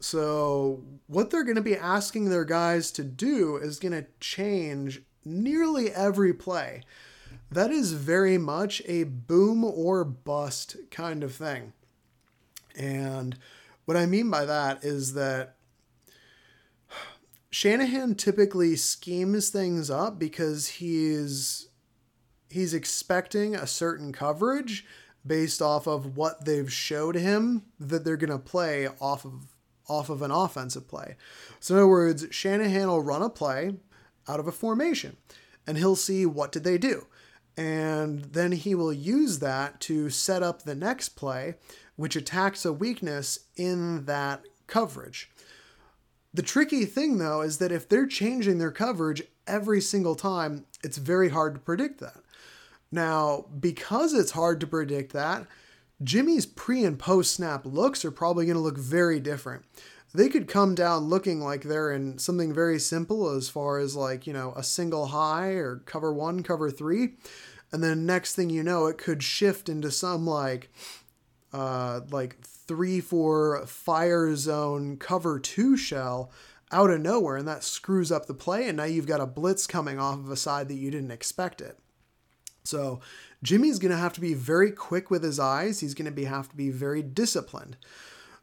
[0.00, 5.00] So, what they're going to be asking their guys to do is going to change
[5.24, 6.82] nearly every play.
[7.50, 11.72] That is very much a boom or bust kind of thing.
[12.76, 13.38] And
[13.86, 15.54] what I mean by that is that
[17.54, 21.68] Shanahan typically schemes things up because he's
[22.50, 24.84] he's expecting a certain coverage
[25.24, 29.54] based off of what they've showed him that they're going to play off of
[29.88, 31.14] off of an offensive play.
[31.60, 33.76] So in other words, Shanahan will run a play
[34.26, 35.16] out of a formation
[35.64, 37.06] and he'll see what did they do.
[37.56, 41.54] And then he will use that to set up the next play
[41.94, 45.30] which attacks a weakness in that coverage.
[46.34, 50.98] The tricky thing, though, is that if they're changing their coverage every single time, it's
[50.98, 52.16] very hard to predict that.
[52.90, 55.46] Now, because it's hard to predict that,
[56.02, 59.64] Jimmy's pre and post snap looks are probably going to look very different.
[60.12, 64.26] They could come down looking like they're in something very simple as far as like,
[64.26, 67.14] you know, a single high or cover one, cover three.
[67.72, 70.70] And then next thing you know, it could shift into some like
[71.52, 72.36] uh, like
[72.66, 76.30] three four fire zone cover two shell
[76.72, 78.68] out of nowhere, and that screws up the play.
[78.68, 81.60] And now you've got a blitz coming off of a side that you didn't expect
[81.60, 81.78] it.
[82.64, 83.00] So
[83.42, 85.80] Jimmy's going to have to be very quick with his eyes.
[85.80, 87.76] He's going to be have to be very disciplined.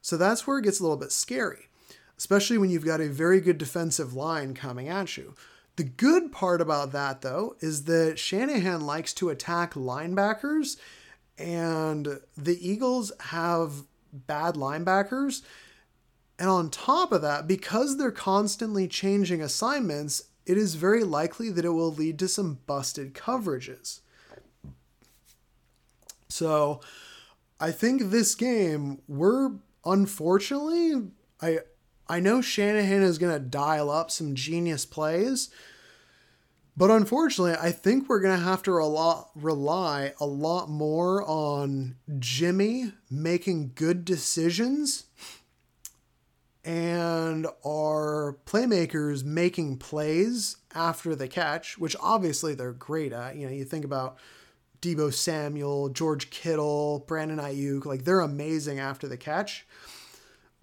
[0.01, 1.69] So that's where it gets a little bit scary,
[2.17, 5.36] especially when you've got a very good defensive line coming at you.
[5.76, 10.78] The good part about that, though, is that Shanahan likes to attack linebackers
[11.38, 15.41] and the Eagles have bad linebackers.
[16.39, 21.66] And on top of that, because they're constantly changing assignments, it is very likely that
[21.66, 23.99] it will lead to some busted coverages.
[26.30, 26.82] So
[27.59, 29.51] I think this game, we're
[29.86, 31.09] unfortunately,
[31.41, 31.59] I
[32.07, 35.49] I know Shanahan is to dial up some genius plays,
[36.78, 41.95] but unfortunately, I think we're going to have to rely, rely a lot more on
[42.19, 45.05] Jimmy making good decisions
[46.63, 53.36] and our playmakers making plays after the catch, which obviously they're great at.
[53.36, 54.17] You know, you think about
[54.82, 59.65] Deebo Samuel, George Kittle, Brandon Aiyuk, like they're amazing after the catch.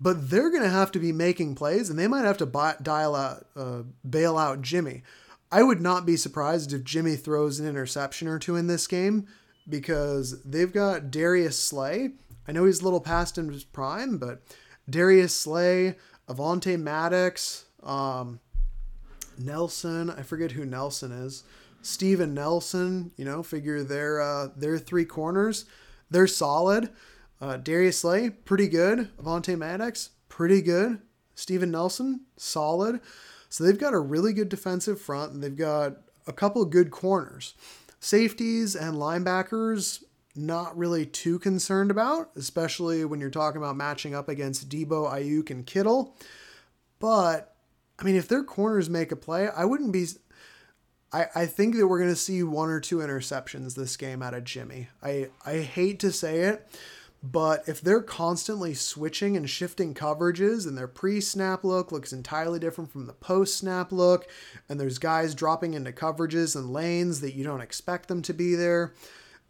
[0.00, 2.76] But they're going to have to be making plays, and they might have to buy,
[2.80, 5.02] dial out, uh, bail out Jimmy.
[5.50, 9.26] I would not be surprised if Jimmy throws an interception or two in this game
[9.68, 12.10] because they've got Darius Slay.
[12.46, 14.42] I know he's a little past in his prime, but
[14.88, 15.96] Darius Slay,
[16.28, 18.40] Avonte Maddox, um,
[19.38, 20.10] Nelson.
[20.10, 21.44] I forget who Nelson is.
[21.82, 23.12] Steven Nelson.
[23.16, 25.64] You know, figure they're uh, they're three corners.
[26.10, 26.90] They're solid.
[27.40, 29.10] Uh, Darius Slay, pretty good.
[29.16, 31.00] Avonte Maddox, pretty good.
[31.34, 33.00] Steven Nelson, solid.
[33.48, 35.96] So they've got a really good defensive front and they've got
[36.26, 37.54] a couple of good corners.
[38.00, 40.04] Safeties and linebackers,
[40.36, 45.50] not really too concerned about, especially when you're talking about matching up against Deebo, Aiyuk,
[45.50, 46.16] and Kittle.
[47.00, 47.56] But
[47.98, 50.06] I mean, if their corners make a play, I wouldn't be.
[51.12, 54.34] I, I think that we're going to see one or two interceptions this game out
[54.34, 54.88] of Jimmy.
[55.02, 56.68] I, I hate to say it,
[57.22, 62.60] but if they're constantly switching and shifting coverages and their pre snap look looks entirely
[62.60, 64.28] different from the post snap look,
[64.68, 68.54] and there's guys dropping into coverages and lanes that you don't expect them to be
[68.54, 68.94] there,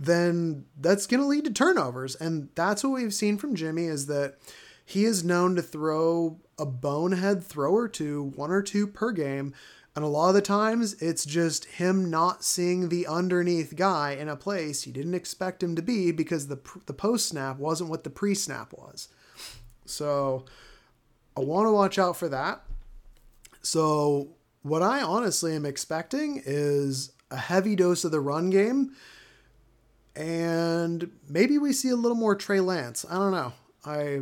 [0.01, 2.15] then that's going to lead to turnovers.
[2.15, 4.37] And that's what we've seen from Jimmy is that
[4.85, 9.53] he is known to throw a bonehead throw or two, one or two per game,
[9.99, 14.29] and a lot of the times, it's just him not seeing the underneath guy in
[14.29, 18.05] a place he didn't expect him to be because the, the post snap wasn't what
[18.05, 19.09] the pre snap was.
[19.87, 20.45] So
[21.37, 22.63] I want to watch out for that.
[23.61, 28.93] So, what I honestly am expecting is a heavy dose of the run game.
[30.15, 33.05] And maybe we see a little more Trey Lance.
[33.11, 33.53] I don't know.
[33.85, 34.21] I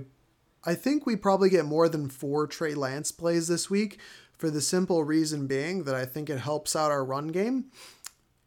[0.64, 4.00] I think we probably get more than four Trey Lance plays this week
[4.36, 7.66] for the simple reason being that I think it helps out our run game.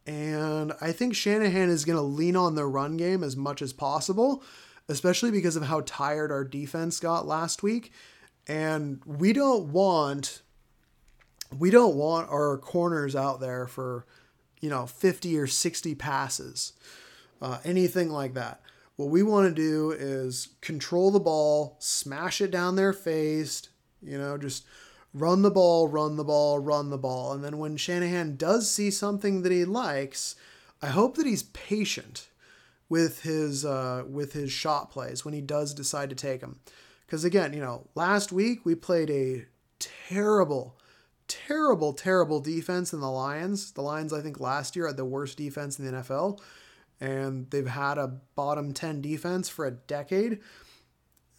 [0.06, 3.74] And I think Shanahan is going to lean on the run game as much as
[3.74, 4.44] possible,
[4.88, 7.92] especially because of how tired our defense got last week.
[8.48, 10.42] And we don't want
[11.58, 14.06] we don't want our corners out there for
[14.62, 16.74] you know, 50 or 60 passes,
[17.42, 18.62] uh, anything like that.
[18.98, 23.70] What we want to do is control the ball, smash it down their face,
[24.02, 24.66] you know, just
[25.14, 27.34] run the ball, run the ball, run the ball.
[27.34, 30.36] And then when Shanahan does see something that he likes,
[30.82, 32.28] I hope that he's patient
[32.88, 36.60] with his uh, with his shot plays when he does decide to take them.
[37.06, 39.46] Because again, you know, last week we played a
[39.80, 40.78] terrible,
[41.28, 43.72] terrible, terrible defense in the Lions.
[43.72, 46.40] The Lions, I think, last year had the worst defense in the NFL,
[47.00, 50.40] and they've had a bottom 10 defense for a decade.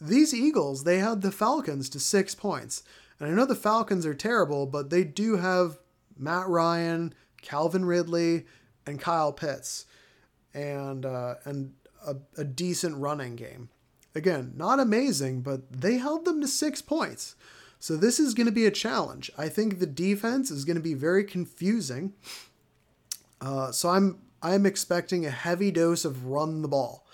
[0.00, 2.82] These Eagles, they had the Falcons to six points.
[3.20, 5.78] And I know the Falcons are terrible, but they do have
[6.16, 8.46] Matt Ryan, Calvin Ridley,
[8.86, 9.86] and Kyle Pitts,
[10.54, 11.74] and uh, and
[12.06, 13.68] a, a decent running game.
[14.14, 17.36] Again, not amazing, but they held them to six points.
[17.78, 19.30] So this is going to be a challenge.
[19.38, 22.14] I think the defense is going to be very confusing.
[23.40, 27.06] Uh, so I'm I'm expecting a heavy dose of run the ball,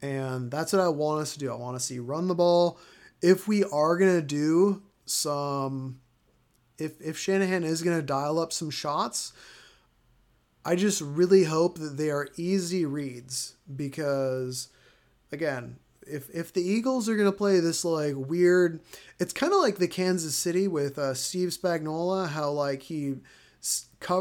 [0.00, 1.52] and that's what I want us to do.
[1.52, 2.78] I want to see run the ball.
[3.20, 4.82] If we are going to do
[5.12, 6.00] some
[6.78, 9.32] if if Shanahan is going to dial up some shots,
[10.64, 14.68] I just really hope that they are easy reads because
[15.30, 18.80] again, if if the Eagles are going to play this like weird
[19.18, 23.16] it's kind of like the Kansas City with uh, Steve Spagnuolo how like he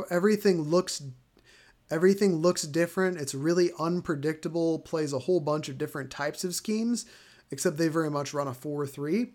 [0.10, 1.02] everything looks
[1.90, 3.18] everything looks different.
[3.18, 7.06] It's really unpredictable, plays a whole bunch of different types of schemes,
[7.52, 9.32] except they very much run a 4-3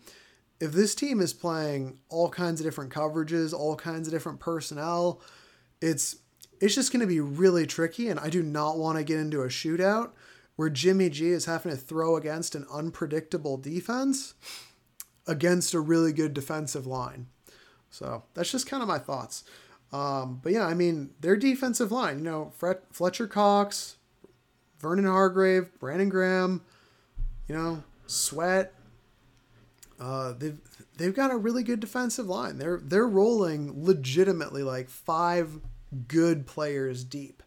[0.61, 5.21] if this team is playing all kinds of different coverages, all kinds of different personnel,
[5.81, 6.17] it's
[6.61, 9.43] it's just going to be really tricky and I do not want to get into
[9.43, 10.13] a shootout
[10.57, 14.35] where Jimmy G is having to throw against an unpredictable defense
[15.27, 17.27] against a really good defensive line.
[17.91, 19.45] So, that's just kind of my thoughts.
[19.93, 22.53] Um, but yeah, I mean, their defensive line, you know,
[22.91, 23.97] Fletcher Cox,
[24.79, 26.63] Vernon Hargrave, Brandon Graham,
[27.49, 28.75] you know, Sweat,
[29.99, 30.59] uh, they've
[30.97, 32.59] they've got a really good defensive line.
[32.59, 35.61] They're they're rolling legitimately like five
[36.09, 37.43] good players deep,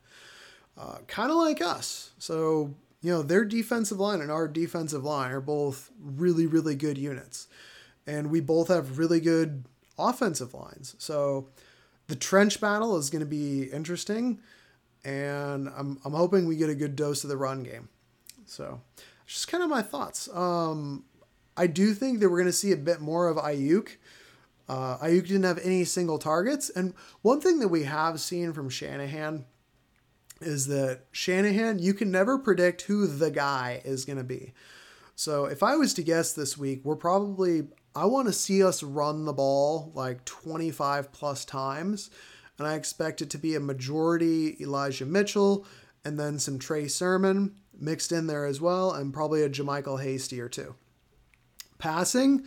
[0.77, 2.11] uh, kind of like us.
[2.17, 6.97] So you know their defensive line and our defensive line are both really really good
[6.97, 7.47] units,
[8.07, 9.65] and we both have really good
[9.97, 10.95] offensive lines.
[10.97, 11.49] So
[12.07, 14.39] the trench battle is going to be interesting,
[15.05, 17.89] and I'm I'm hoping we get a good dose of the run game.
[18.45, 18.81] So
[19.27, 20.27] just kind of my thoughts.
[20.33, 21.05] Um,
[21.59, 23.89] I do think that we're going to see a bit more of Aiyuk.
[24.69, 26.69] Uh, Aiyuk didn't have any single targets.
[26.69, 29.43] And one thing that we have seen from Shanahan
[30.39, 34.53] is that Shanahan, you can never predict who the guy is going to be.
[35.17, 38.81] So if I was to guess this week, we're probably, I want to see us
[38.81, 42.09] run the ball like 25 plus times.
[42.57, 45.65] And I expect it to be a majority Elijah Mitchell
[46.05, 50.39] and then some Trey Sermon mixed in there as well, and probably a JaMycal Hasty
[50.39, 50.75] or two.
[51.79, 52.45] Passing,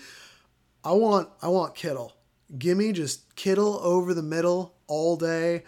[0.85, 2.13] I want I want Kittle.
[2.57, 5.65] Give me just Kittle over the middle all day.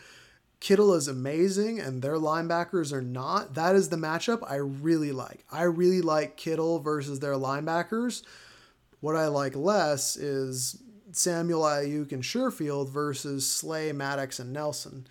[0.61, 3.55] Kittle is amazing and their linebackers are not.
[3.55, 5.45] That is the matchup I really like.
[5.51, 8.23] I really like Kittle versus their linebackers.
[9.01, 10.81] What I like less is
[11.13, 15.07] Samuel Aiyuk and Sherfield versus Slay, Maddox, and Nelson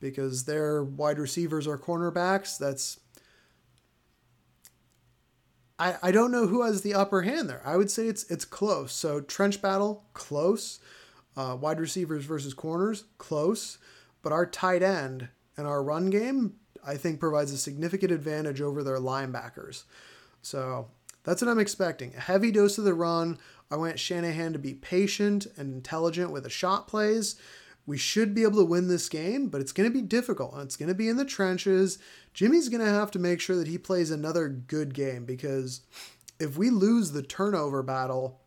[0.00, 2.58] because their wide receivers are cornerbacks.
[2.58, 2.98] That's
[5.78, 7.62] I, I don't know who has the upper hand there.
[7.64, 8.92] I would say it's it's close.
[8.92, 10.80] So trench battle, close.
[11.36, 13.76] Uh, wide receivers versus corners, close.
[14.22, 16.54] But our tight end and our run game,
[16.84, 19.84] I think, provides a significant advantage over their linebackers.
[20.40, 20.88] So
[21.24, 22.14] that's what I'm expecting.
[22.16, 23.38] A heavy dose of the run.
[23.70, 27.36] I want Shanahan to be patient and intelligent with the shot plays
[27.86, 30.58] we should be able to win this game, but it's going to be difficult.
[30.58, 31.98] It's going to be in the trenches.
[32.34, 35.82] Jimmy's going to have to make sure that he plays another good game because
[36.40, 38.40] if we lose the turnover battle,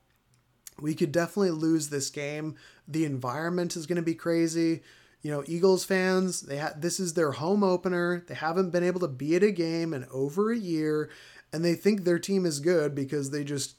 [0.80, 2.56] we could definitely lose this game.
[2.88, 4.82] The environment is going to be crazy.
[5.22, 8.24] You know, Eagles fans, they ha- this is their home opener.
[8.28, 11.10] They haven't been able to be at a game in over a year,
[11.52, 13.76] and they think their team is good because they just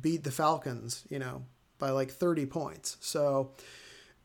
[0.00, 1.44] beat the Falcons, you know,
[1.78, 2.96] by like 30 points.
[3.00, 3.52] So,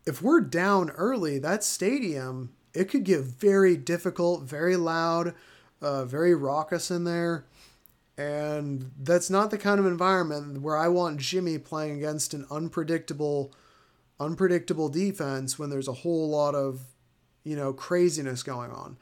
[0.06, 5.36] if we're down early, that stadium it could get very difficult, very loud,
[5.82, 7.46] uh, very raucous in there.
[8.18, 13.54] And that's not the kind of environment where I want Jimmy playing against an unpredictable,
[14.20, 16.82] unpredictable defense when there's a whole lot of,
[17.44, 18.98] you know, craziness going on.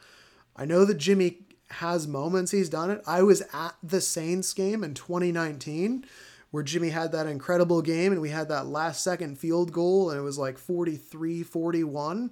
[0.56, 1.40] I know that Jimmy
[1.72, 3.02] has moments he's done it.
[3.08, 6.06] I was at the Saints game in 2019
[6.52, 10.20] where Jimmy had that incredible game and we had that last second field goal and
[10.20, 12.32] it was like 43 41.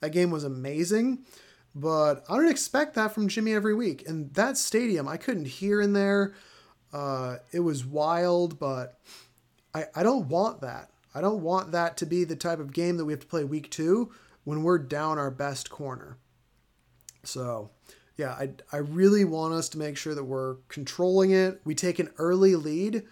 [0.00, 1.24] That game was amazing.
[1.74, 4.08] but I don't expect that from Jimmy every week.
[4.08, 6.34] And that stadium, I couldn't hear in there.
[6.92, 8.98] Uh, it was wild, but
[9.74, 10.90] I, I don't want that.
[11.14, 13.44] I don't want that to be the type of game that we have to play
[13.44, 14.12] week two
[14.44, 16.16] when we're down our best corner.
[17.22, 17.70] So,
[18.16, 21.60] yeah, I, I really want us to make sure that we're controlling it.
[21.64, 23.02] We take an early lead.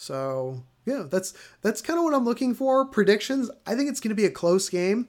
[0.00, 2.86] So, yeah, that's that's kind of what I'm looking for.
[2.86, 3.50] Predictions.
[3.66, 5.08] I think it's going to be a close game.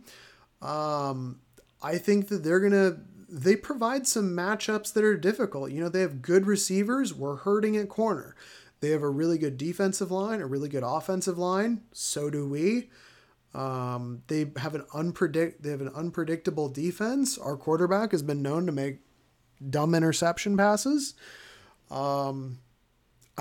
[0.61, 1.39] Um,
[1.81, 5.71] I think that they're to they provide some matchups that are difficult.
[5.71, 7.13] You know, they have good receivers.
[7.13, 8.35] We're hurting at corner.
[8.81, 11.83] They have a really good defensive line, a really good offensive line.
[11.93, 12.89] So do we.
[13.53, 17.37] Um, they have an unpredict they have an unpredictable defense.
[17.37, 18.99] Our quarterback has been known to make
[19.69, 21.13] dumb interception passes.
[21.89, 22.59] Um,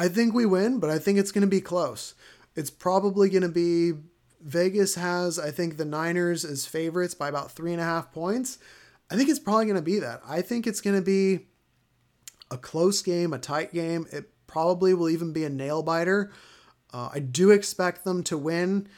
[0.01, 2.15] I think we win, but I think it's going to be close.
[2.57, 3.93] It's probably going to be
[4.41, 8.59] Vegas has I think the Niners as favorites by about three and a half points.
[9.11, 10.23] I think it's probably going to be that.
[10.27, 11.49] I think it's going to be
[12.51, 14.07] a close game, a tight game.
[14.11, 16.33] It probably will even be a nail biter.
[16.95, 18.89] Uh, I do expect them to win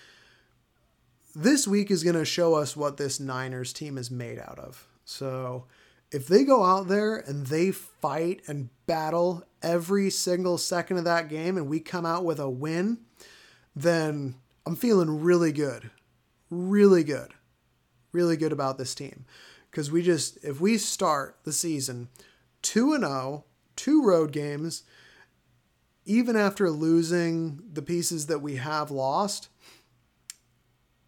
[1.35, 4.87] this week is going to show us what this Niners team is made out of.
[5.05, 5.65] So
[6.13, 11.29] if they go out there and they fight and battle every single second of that
[11.29, 12.99] game and we come out with a win,
[13.75, 14.35] then
[14.67, 15.91] I'm feeling really good.
[16.51, 17.33] Really good.
[18.13, 19.25] Really good about this team.
[19.71, 22.09] Because we just, if we start the season
[22.61, 23.45] 2 and 0,
[23.75, 24.83] two road games,
[26.05, 29.49] even after losing the pieces that we have lost,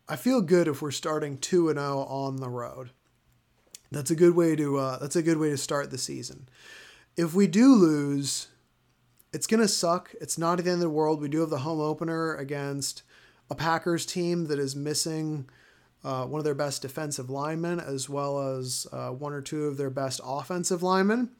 [0.09, 2.91] I feel good if we're starting 2 and 0 on the road.
[3.91, 6.49] That's a good way to uh, that's a good way to start the season.
[7.17, 8.49] If we do lose,
[9.33, 10.15] it's gonna suck.
[10.21, 11.21] It's not at the end of the world.
[11.21, 13.03] We do have the home opener against
[13.51, 15.49] a Packers team that is missing
[16.03, 19.77] uh, one of their best defensive linemen as well as uh, one or two of
[19.77, 21.31] their best offensive linemen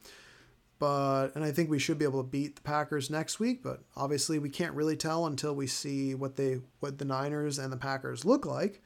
[0.79, 3.81] but and I think we should be able to beat the Packers next week, but
[3.95, 7.77] obviously we can't really tell until we see what they what the Niners and the
[7.77, 8.81] Packers look like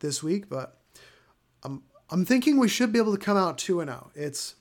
[0.00, 0.78] this week, but
[1.62, 4.10] I'm I'm thinking we should be able to come out 2 and 0.
[4.14, 4.56] It's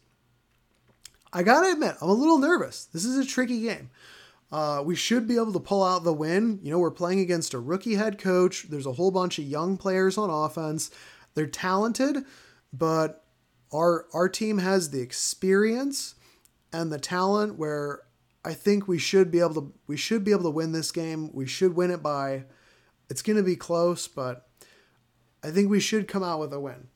[1.31, 2.85] I got to admit, I'm a little nervous.
[2.85, 3.91] This is a tricky game.
[4.51, 6.59] Uh, we should be able to pull out the win.
[6.63, 8.63] You know, we're playing against a rookie head coach.
[8.63, 10.89] There's a whole bunch of young players on offense.
[11.35, 12.25] They're talented,
[12.73, 13.25] but
[13.71, 16.15] our our team has the experience
[16.73, 18.01] and the talent where
[18.43, 21.29] I think we should be able to we should be able to win this game.
[21.31, 22.45] We should win it by
[23.09, 24.47] it's going to be close, but
[25.43, 26.87] I think we should come out with a win.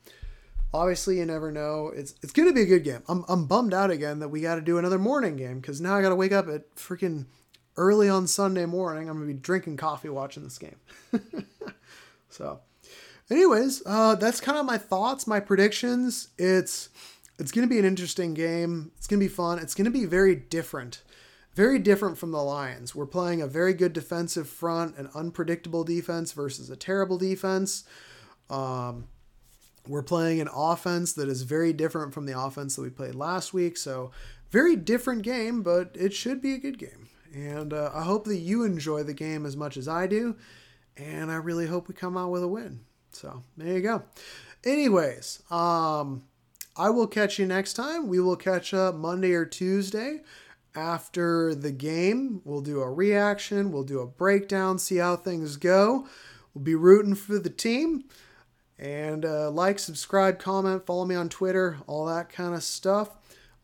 [0.74, 1.92] Obviously, you never know.
[1.94, 3.04] It's it's going to be a good game.
[3.08, 5.94] I'm I'm bummed out again that we got to do another morning game cuz now
[5.94, 7.26] I got to wake up at freaking
[7.76, 9.08] early on Sunday morning.
[9.08, 10.76] I'm going to be drinking coffee watching this game.
[12.28, 12.58] so,
[13.30, 16.30] anyways, uh, that's kind of my thoughts, my predictions.
[16.38, 16.88] It's
[17.38, 18.90] it's going to be an interesting game.
[18.98, 19.60] It's going to be fun.
[19.60, 21.02] It's going to be very different.
[21.54, 22.96] Very different from the Lions.
[22.96, 27.84] We're playing a very good defensive front, an unpredictable defense versus a terrible defense.
[28.50, 29.06] Um,
[29.86, 33.52] we're playing an offense that is very different from the offense that we played last
[33.52, 33.76] week.
[33.76, 34.10] So,
[34.50, 37.08] very different game, but it should be a good game.
[37.34, 40.36] And uh, I hope that you enjoy the game as much as I do.
[40.96, 42.80] And I really hope we come out with a win.
[43.12, 44.02] So, there you go.
[44.64, 46.24] Anyways, um,
[46.76, 48.08] I will catch you next time.
[48.08, 50.20] We will catch up Monday or Tuesday
[50.74, 52.40] after the game.
[52.44, 56.06] We'll do a reaction, we'll do a breakdown, see how things go.
[56.52, 58.04] We'll be rooting for the team.
[58.78, 63.10] And uh, like, subscribe, comment, follow me on Twitter, all that kind of stuff.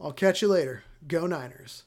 [0.01, 0.85] I'll catch you later.
[1.07, 1.85] Go Niners.